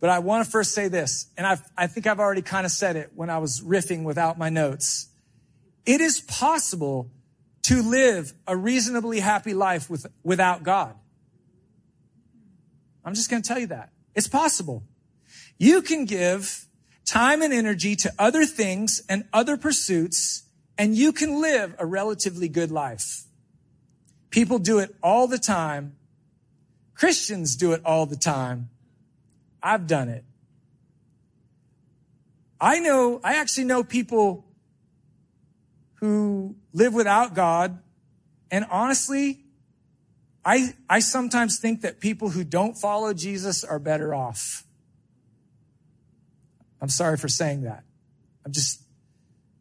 [0.00, 2.70] But I want to first say this, and I've, I think I've already kind of
[2.70, 5.08] said it when I was riffing without my notes.
[5.84, 7.10] It is possible
[7.62, 10.94] to live a reasonably happy life with, without God.
[13.04, 13.90] I'm just going to tell you that.
[14.14, 14.84] It's possible.
[15.58, 16.66] You can give
[17.04, 20.44] time and energy to other things and other pursuits,
[20.76, 23.24] and you can live a relatively good life.
[24.30, 25.96] People do it all the time.
[26.94, 28.68] Christians do it all the time.
[29.62, 30.24] I've done it.
[32.60, 34.44] I know, I actually know people
[35.94, 37.78] who live without God.
[38.50, 39.40] And honestly,
[40.44, 44.64] I, I sometimes think that people who don't follow Jesus are better off.
[46.80, 47.84] I'm sorry for saying that.
[48.44, 48.80] I'm just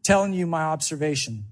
[0.04, 1.46] telling you my observation.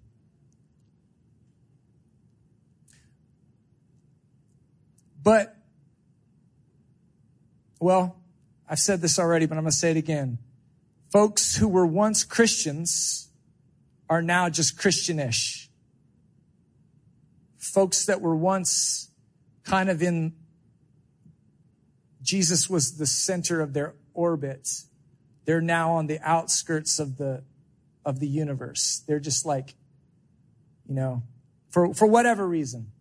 [5.23, 5.55] But,
[7.79, 8.15] well,
[8.67, 10.39] I've said this already, but I'm going to say it again.
[11.11, 13.29] Folks who were once Christians
[14.09, 15.69] are now just Christianish.
[17.57, 19.09] Folks that were once
[19.63, 20.33] kind of in,
[22.21, 24.67] Jesus was the center of their orbit.
[25.45, 27.43] They're now on the outskirts of the,
[28.03, 29.03] of the universe.
[29.07, 29.75] They're just like,
[30.87, 31.23] you know,
[31.69, 32.91] for, for whatever reason.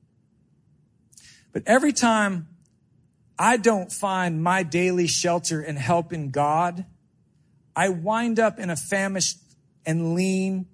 [1.53, 2.49] But every time
[3.39, 6.85] I don't find my daily shelter and help in God,
[7.75, 9.39] I wind up in a famished
[9.85, 10.67] and lean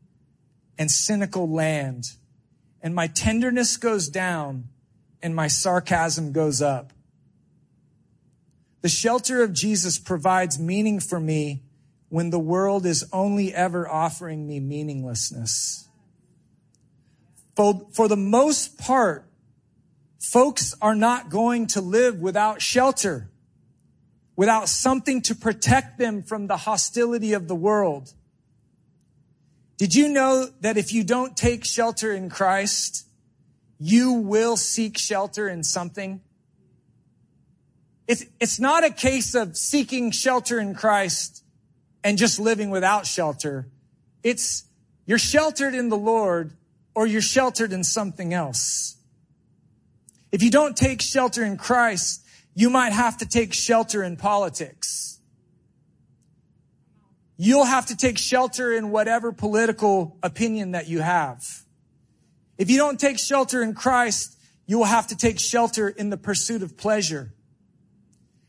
[0.78, 2.04] and cynical land.
[2.82, 4.68] And my tenderness goes down
[5.22, 6.92] and my sarcasm goes up.
[8.82, 11.62] The shelter of Jesus provides meaning for me
[12.08, 15.88] when the world is only ever offering me meaninglessness.
[17.56, 19.29] For, for the most part,
[20.20, 23.30] Folks are not going to live without shelter,
[24.36, 28.12] without something to protect them from the hostility of the world.
[29.78, 33.06] Did you know that if you don't take shelter in Christ,
[33.78, 36.20] you will seek shelter in something?
[38.06, 41.42] It's, it's not a case of seeking shelter in Christ
[42.04, 43.68] and just living without shelter.
[44.22, 44.64] It's
[45.06, 46.52] you're sheltered in the Lord
[46.94, 48.96] or you're sheltered in something else.
[50.32, 52.24] If you don't take shelter in Christ,
[52.54, 55.20] you might have to take shelter in politics.
[57.36, 61.42] You'll have to take shelter in whatever political opinion that you have.
[62.58, 66.18] If you don't take shelter in Christ, you will have to take shelter in the
[66.18, 67.32] pursuit of pleasure.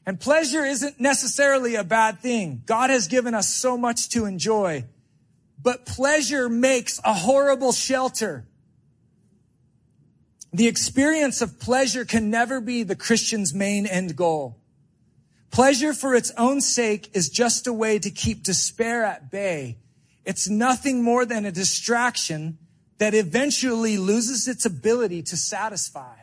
[0.06, 2.64] And pleasure isn't necessarily a bad thing.
[2.66, 4.86] God has given us so much to enjoy,
[5.62, 8.46] but pleasure makes a horrible shelter.
[10.54, 14.58] The experience of pleasure can never be the Christian's main end goal.
[15.50, 19.78] Pleasure for its own sake is just a way to keep despair at bay.
[20.26, 22.58] It's nothing more than a distraction
[23.00, 26.16] that eventually loses its ability to satisfy.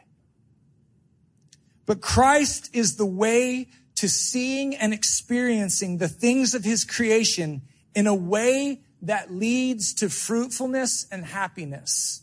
[1.86, 7.62] But Christ is the way to seeing and experiencing the things of his creation
[7.94, 12.22] in a way that leads to fruitfulness and happiness.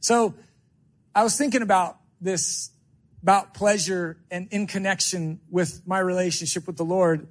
[0.00, 0.34] So
[1.16, 2.68] I was thinking about this,
[3.22, 7.26] about pleasure and in connection with my relationship with the Lord.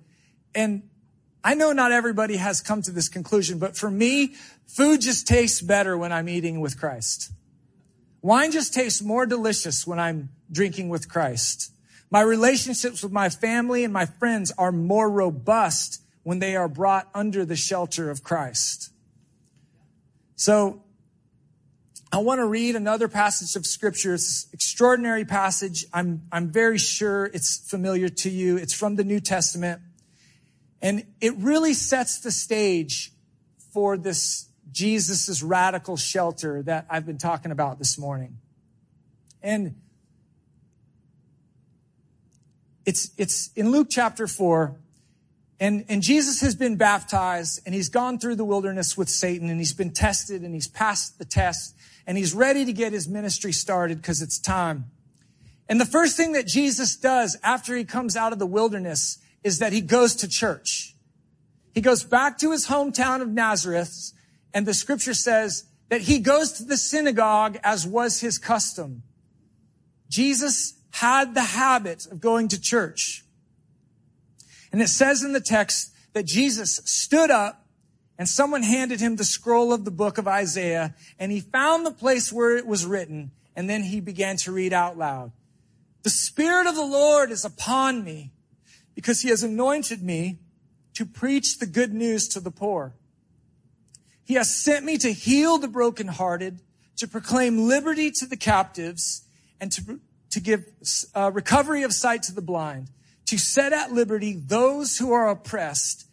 [0.56, 0.90] And
[1.44, 4.34] I know not everybody has come to this conclusion, but for me,
[4.66, 7.32] food just tastes better when I'm eating with Christ.
[8.24, 11.72] Wine just tastes more delicious when I'm drinking with Christ.
[12.10, 17.08] My relationships with my family and my friends are more robust when they are brought
[17.14, 18.90] under the shelter of Christ.
[20.36, 20.85] So
[22.12, 24.14] I want to read another passage of scripture.
[24.14, 25.86] It's extraordinary passage.
[25.94, 28.58] I'm, I'm very sure it's familiar to you.
[28.58, 29.82] It's from the New Testament.
[30.82, 33.12] And it really sets the stage
[33.74, 38.38] for this Jesus' radical shelter that I've been talking about this morning.
[39.42, 39.76] And
[42.86, 44.76] it's, it's in Luke chapter four.
[45.60, 49.60] And, and Jesus has been baptized and he's gone through the wilderness with Satan and
[49.60, 51.75] he's been tested and he's passed the test
[52.08, 54.92] and he's ready to get his ministry started because it's time.
[55.68, 59.60] And the first thing that Jesus does after he comes out of the wilderness is
[59.60, 60.96] that he goes to church.
[61.74, 64.14] He goes back to his hometown of Nazareth,
[64.54, 69.04] and the scripture says that he goes to the synagogue as was his custom.
[70.10, 73.26] Jesus had the habit of going to church.
[74.72, 77.65] And it says in the text that Jesus stood up
[78.18, 81.92] and someone handed him the scroll of the book of Isaiah and he found the
[81.92, 85.32] place where it was written and then he began to read out loud.
[86.04, 88.32] The Spirit of the Lord is upon me
[88.94, 90.40] because he has anointed me
[90.94, 92.94] to preach the good news to the poor.
[94.24, 96.60] He has sent me to heal the brokenhearted,
[96.98, 99.24] to proclaim liberty to the captives,
[99.60, 100.00] and to,
[100.32, 100.66] to give
[101.14, 102.90] uh, recovery of sight to the blind,
[103.26, 106.08] to set at liberty those who are oppressed,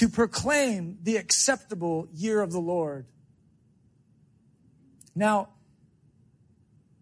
[0.00, 3.04] to proclaim the acceptable year of the Lord.
[5.14, 5.50] Now,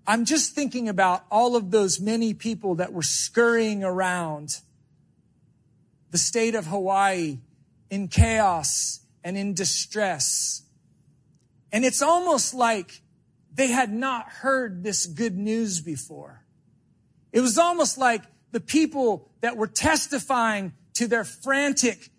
[0.05, 4.59] I'm just thinking about all of those many people that were scurrying around
[6.11, 7.39] the state of Hawaii
[7.89, 10.65] in chaos and in distress.
[11.71, 13.01] And it's almost like
[13.55, 16.43] they had not heard this good news before.
[17.31, 22.11] It was almost like the people that were testifying to their frantic,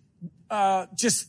[0.49, 1.27] uh, just,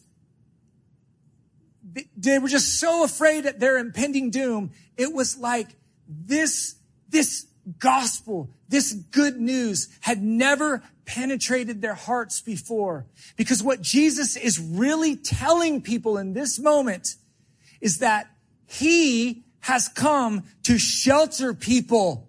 [2.17, 4.71] they were just so afraid at their impending doom.
[4.97, 5.69] It was like
[6.09, 6.77] this,
[7.09, 7.47] this
[7.79, 13.07] gospel, this good news had never penetrated their hearts before.
[13.37, 17.17] Because what Jesus is really telling people in this moment
[17.81, 18.31] is that
[18.67, 22.29] he has come to shelter people.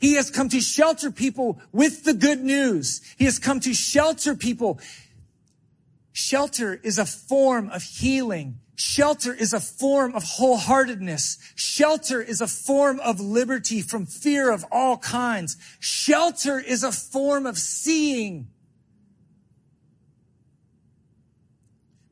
[0.00, 3.00] He has come to shelter people with the good news.
[3.16, 4.78] He has come to shelter people.
[6.14, 8.60] Shelter is a form of healing.
[8.76, 11.38] Shelter is a form of wholeheartedness.
[11.56, 15.56] Shelter is a form of liberty from fear of all kinds.
[15.80, 18.46] Shelter is a form of seeing.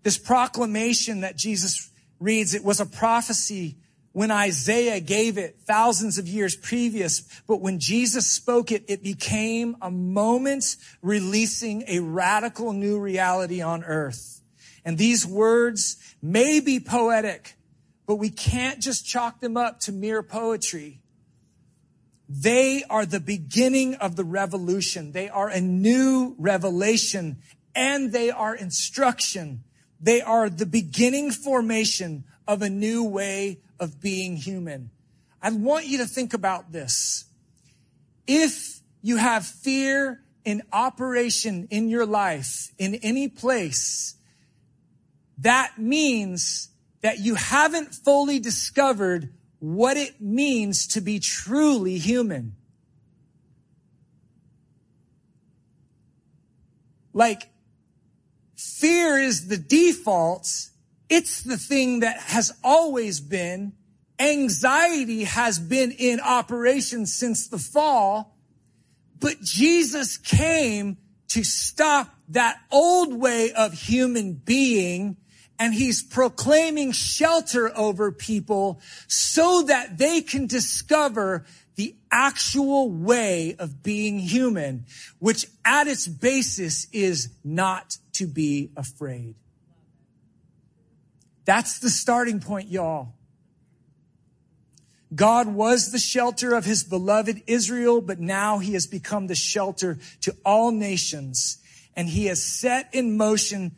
[0.03, 1.89] This proclamation that Jesus
[2.19, 3.77] reads, it was a prophecy
[4.13, 9.77] when Isaiah gave it thousands of years previous, but when Jesus spoke it, it became
[9.81, 14.43] a moment releasing a radical new reality on earth.
[14.85, 17.55] And these words may be poetic,
[18.07, 21.01] but we can't just chalk them up to mere poetry.
[22.29, 25.13] They are the beginning of the revolution.
[25.13, 27.39] They are a new revelation
[27.75, 29.65] and they are instruction.
[30.01, 34.91] They are the beginning formation of a new way of being human.
[35.43, 37.25] I want you to think about this.
[38.29, 44.15] If you have fear in operation in your life, in any place,
[45.39, 46.69] that means
[47.01, 52.55] that you haven't fully discovered what it means to be truly human.
[57.13, 57.49] Like,
[58.57, 60.69] fear is the default.
[61.15, 63.75] It's the thing that has always been.
[64.19, 68.35] Anxiety has been in operation since the fall.
[69.21, 70.97] But Jesus came
[71.29, 75.19] to stop that old way of human being
[75.59, 81.45] and he's proclaiming shelter over people so that they can discover
[81.75, 84.87] the actual way of being human,
[85.19, 89.35] which at its basis is not to be afraid.
[91.45, 93.15] That's the starting point, y'all.
[95.15, 99.99] God was the shelter of his beloved Israel, but now he has become the shelter
[100.23, 101.59] to all nations.
[101.95, 103.73] And he has set in motion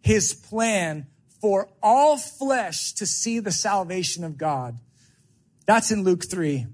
[0.00, 1.06] his plan
[1.40, 4.78] for all flesh to see the salvation of God.
[5.66, 6.66] That's in Luke 3,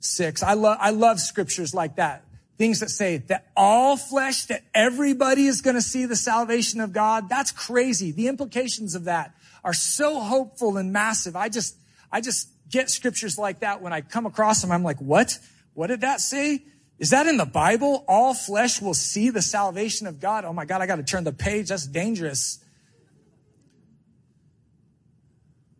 [0.00, 0.42] 6.
[0.42, 2.24] I love, I love scriptures like that.
[2.58, 6.92] Things that say that all flesh, that everybody is going to see the salvation of
[6.92, 7.28] God.
[7.28, 8.12] That's crazy.
[8.12, 9.34] The implications of that
[9.64, 11.34] are so hopeful and massive.
[11.34, 11.76] I just,
[12.12, 14.70] I just get scriptures like that when I come across them.
[14.70, 15.38] I'm like, what?
[15.72, 16.62] What did that say?
[16.98, 18.04] Is that in the Bible?
[18.06, 20.44] All flesh will see the salvation of God.
[20.44, 21.68] Oh my God, I got to turn the page.
[21.68, 22.62] That's dangerous.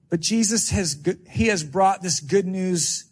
[0.09, 0.97] But Jesus has,
[1.30, 3.05] he has brought this good news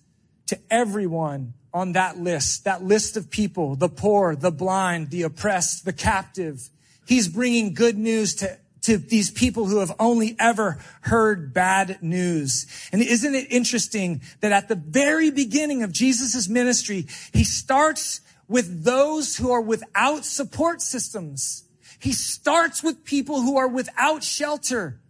[0.47, 5.85] to everyone on that list, that list of people, the poor, the blind, the oppressed,
[5.85, 6.69] the captive.
[7.07, 12.67] He's bringing good news to to these people who have only ever heard bad news.
[12.93, 18.85] And isn't it interesting that at the very beginning of Jesus' ministry, he starts with
[18.85, 21.65] those who are without support systems.
[21.99, 25.01] He starts with people who are without shelter.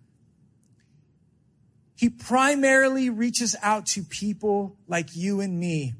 [1.96, 5.94] He primarily reaches out to people like you and me,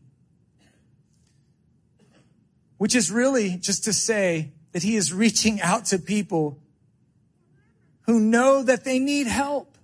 [2.77, 6.62] which is really just to say that he is reaching out to people
[8.03, 9.77] who know that they need help.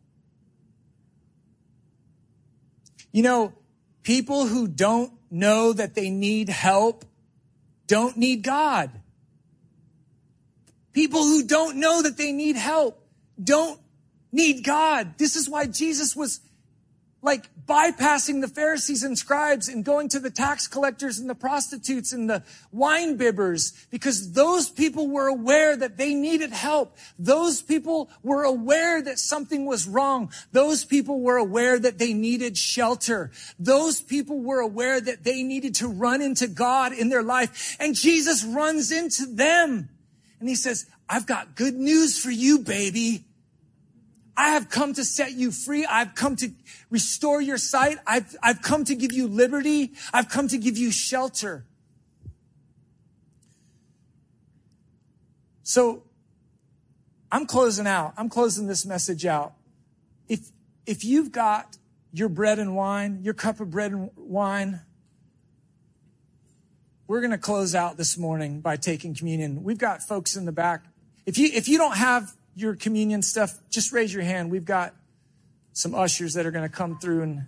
[3.13, 3.53] You know,
[4.03, 7.05] people who don't know that they need help
[7.87, 8.91] don't need God.
[10.93, 13.03] People who don't know that they need help
[13.43, 13.81] don't
[14.33, 15.15] need God.
[15.17, 16.41] This is why Jesus was
[17.23, 22.13] like bypassing the Pharisees and scribes and going to the tax collectors and the prostitutes
[22.13, 22.43] and the
[22.73, 26.97] wine bibbers because those people were aware that they needed help.
[27.19, 30.33] Those people were aware that something was wrong.
[30.53, 33.31] Those people were aware that they needed shelter.
[33.59, 37.77] Those people were aware that they needed to run into God in their life.
[37.79, 39.91] And Jesus runs into them
[40.41, 43.25] and he says, I've got good news for you, baby.
[44.39, 45.85] I have come to set you free.
[45.85, 46.51] I've come to
[46.91, 47.99] restore your sight.
[48.07, 49.95] I've, I've come to give you liberty.
[50.15, 51.65] I've come to give you shelter.
[55.65, 56.05] So
[57.33, 58.15] I'm closing out.
[58.17, 59.55] I'm closing this message out.
[60.29, 60.53] If,
[60.87, 61.77] if you've got
[62.13, 64.83] your bread and wine, your cup of bread and wine,
[67.09, 69.65] we're going to close out this morning by taking communion.
[69.65, 70.85] We've got folks in the back.
[71.27, 74.51] If you, if you don't have your communion stuff, just raise your hand.
[74.51, 74.95] We've got
[75.73, 77.47] some ushers that are going to come through and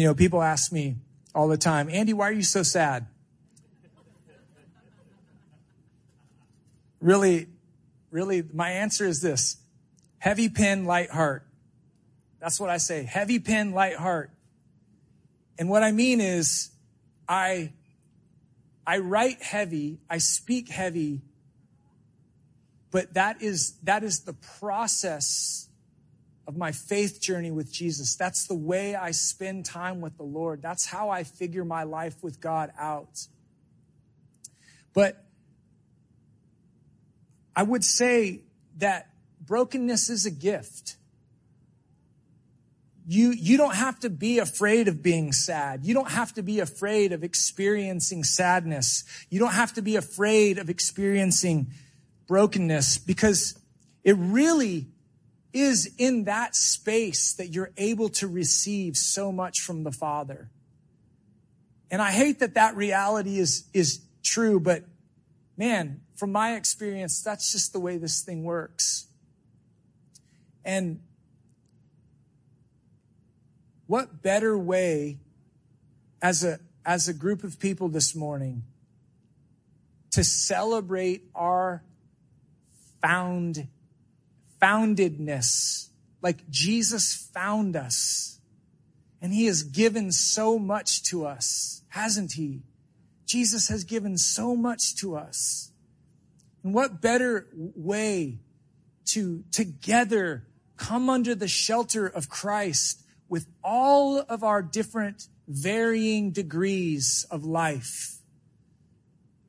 [0.00, 0.96] You know, people ask me
[1.34, 3.06] all the time, Andy, why are you so sad?
[7.02, 7.48] really,
[8.10, 9.58] really, my answer is this
[10.16, 11.46] heavy pen, light heart.
[12.40, 13.02] That's what I say.
[13.02, 14.30] Heavy pen, light heart.
[15.58, 16.70] And what I mean is,
[17.28, 17.74] I,
[18.86, 21.20] I write heavy, I speak heavy,
[22.90, 25.68] but that is, that is the process
[26.50, 28.16] of my faith journey with Jesus.
[28.16, 30.60] That's the way I spend time with the Lord.
[30.60, 33.28] That's how I figure my life with God out.
[34.92, 35.24] But
[37.54, 38.40] I would say
[38.78, 40.96] that brokenness is a gift.
[43.06, 45.84] You, you don't have to be afraid of being sad.
[45.84, 49.04] You don't have to be afraid of experiencing sadness.
[49.28, 51.68] You don't have to be afraid of experiencing
[52.26, 53.56] brokenness because
[54.02, 54.88] it really
[55.52, 60.48] is in that space that you're able to receive so much from the Father.
[61.90, 64.84] And I hate that that reality is, is true, but
[65.56, 69.06] man, from my experience, that's just the way this thing works.
[70.64, 71.00] And
[73.86, 75.18] what better way
[76.22, 78.62] as a, as a group of people this morning
[80.12, 81.82] to celebrate our
[83.00, 83.66] found
[84.60, 85.88] foundedness,
[86.22, 88.38] like Jesus found us.
[89.22, 92.62] And he has given so much to us, hasn't he?
[93.26, 95.70] Jesus has given so much to us.
[96.62, 98.38] And what better way
[99.06, 100.44] to together
[100.76, 108.18] come under the shelter of Christ with all of our different varying degrees of life.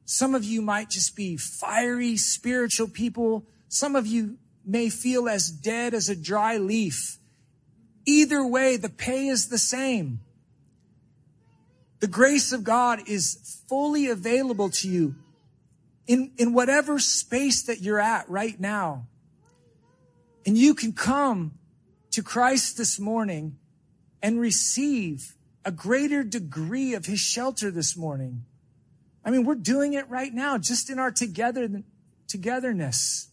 [0.06, 3.46] Some of you might just be fiery spiritual people.
[3.70, 7.18] Some of you may feel as dead as a dry leaf.
[8.06, 10.22] Either way, the pay is the same.
[12.00, 15.16] The grace of God is fully available to you
[16.08, 19.08] in, in whatever space that you're at right now.
[20.46, 21.54] And you can come
[22.12, 23.58] to Christ this morning
[24.22, 28.46] and receive a greater degree of his shelter this morning.
[29.24, 31.70] I mean, we're doing it right now, just in our together,
[32.28, 33.28] togetherness.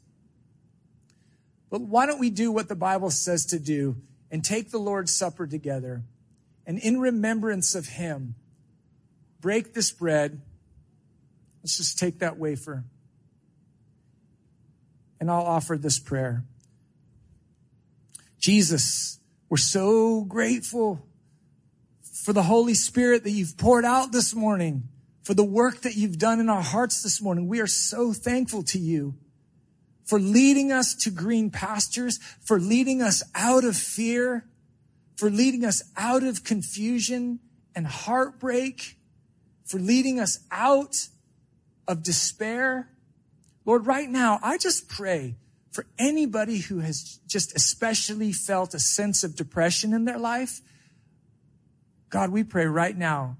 [1.70, 3.96] But why don't we do what the Bible says to do
[4.30, 6.02] and take the Lord's Supper together
[6.68, 8.34] and in remembrance of him,
[9.40, 10.42] break this bread.
[11.62, 12.84] Let's just take that wafer.
[15.18, 16.44] And I'll offer this prayer.
[18.38, 21.02] Jesus, we're so grateful
[22.02, 24.88] for the Holy Spirit that you've poured out this morning,
[25.22, 27.48] for the work that you've done in our hearts this morning.
[27.48, 29.14] We are so thankful to you
[30.08, 34.46] for leading us to green pastures, for leading us out of fear,
[35.16, 37.40] for leading us out of confusion
[37.74, 38.96] and heartbreak,
[39.66, 41.08] for leading us out
[41.86, 42.88] of despair.
[43.66, 45.36] Lord, right now, I just pray
[45.72, 50.62] for anybody who has just especially felt a sense of depression in their life.
[52.08, 53.36] God, we pray right now,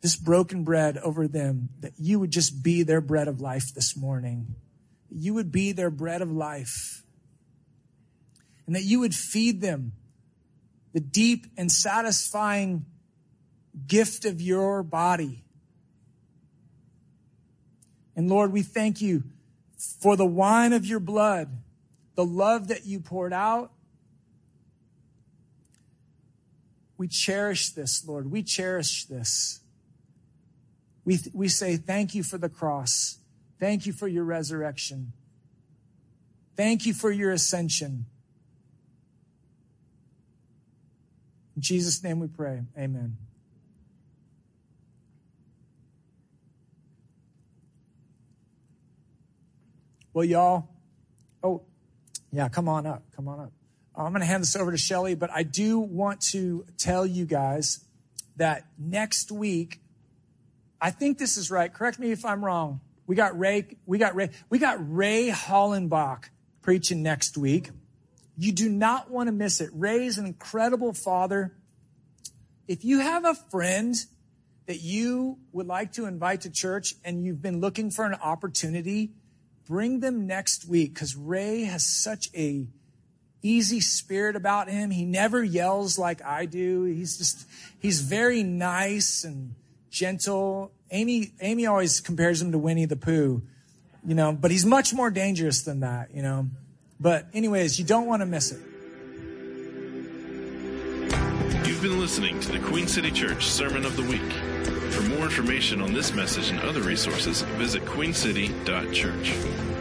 [0.00, 3.96] this broken bread over them, that you would just be their bread of life this
[3.96, 4.54] morning.
[5.16, 7.04] You would be their bread of life.
[8.66, 9.92] And that you would feed them
[10.92, 12.86] the deep and satisfying
[13.86, 15.44] gift of your body.
[18.16, 19.24] And Lord, we thank you
[19.76, 21.48] for the wine of your blood,
[22.14, 23.72] the love that you poured out.
[26.96, 28.30] We cherish this, Lord.
[28.30, 29.60] We cherish this.
[31.04, 33.18] We, we say thank you for the cross.
[33.64, 35.14] Thank you for your resurrection.
[36.54, 38.04] Thank you for your ascension.
[41.56, 42.60] In Jesus' name we pray.
[42.78, 43.16] Amen.
[50.12, 50.68] Well, y'all,
[51.42, 51.62] oh,
[52.30, 53.02] yeah, come on up.
[53.16, 53.52] Come on up.
[53.96, 57.24] I'm going to hand this over to Shelly, but I do want to tell you
[57.24, 57.82] guys
[58.36, 59.80] that next week,
[60.82, 61.72] I think this is right.
[61.72, 62.82] Correct me if I'm wrong.
[63.06, 66.24] We got Ray, we got Ray, we got Ray Hollenbach
[66.62, 67.70] preaching next week.
[68.36, 69.70] You do not want to miss it.
[69.72, 71.54] Ray is an incredible father.
[72.66, 73.94] If you have a friend
[74.66, 79.12] that you would like to invite to church and you've been looking for an opportunity
[79.66, 82.66] bring them next week because Ray has such a
[83.42, 84.90] easy spirit about him.
[84.90, 86.84] He never yells like I do.
[86.84, 87.46] He's just,
[87.78, 89.54] he's very nice and
[89.94, 90.72] gentle.
[90.90, 93.42] Amy, Amy always compares him to Winnie the Pooh,
[94.04, 96.48] you know, but he's much more dangerous than that, you know.
[97.00, 98.60] But anyways, you don't want to miss it.
[101.66, 104.32] You've been listening to the Queen City Church Sermon of the Week.
[104.92, 109.73] For more information on this message and other resources, visit queencity.church.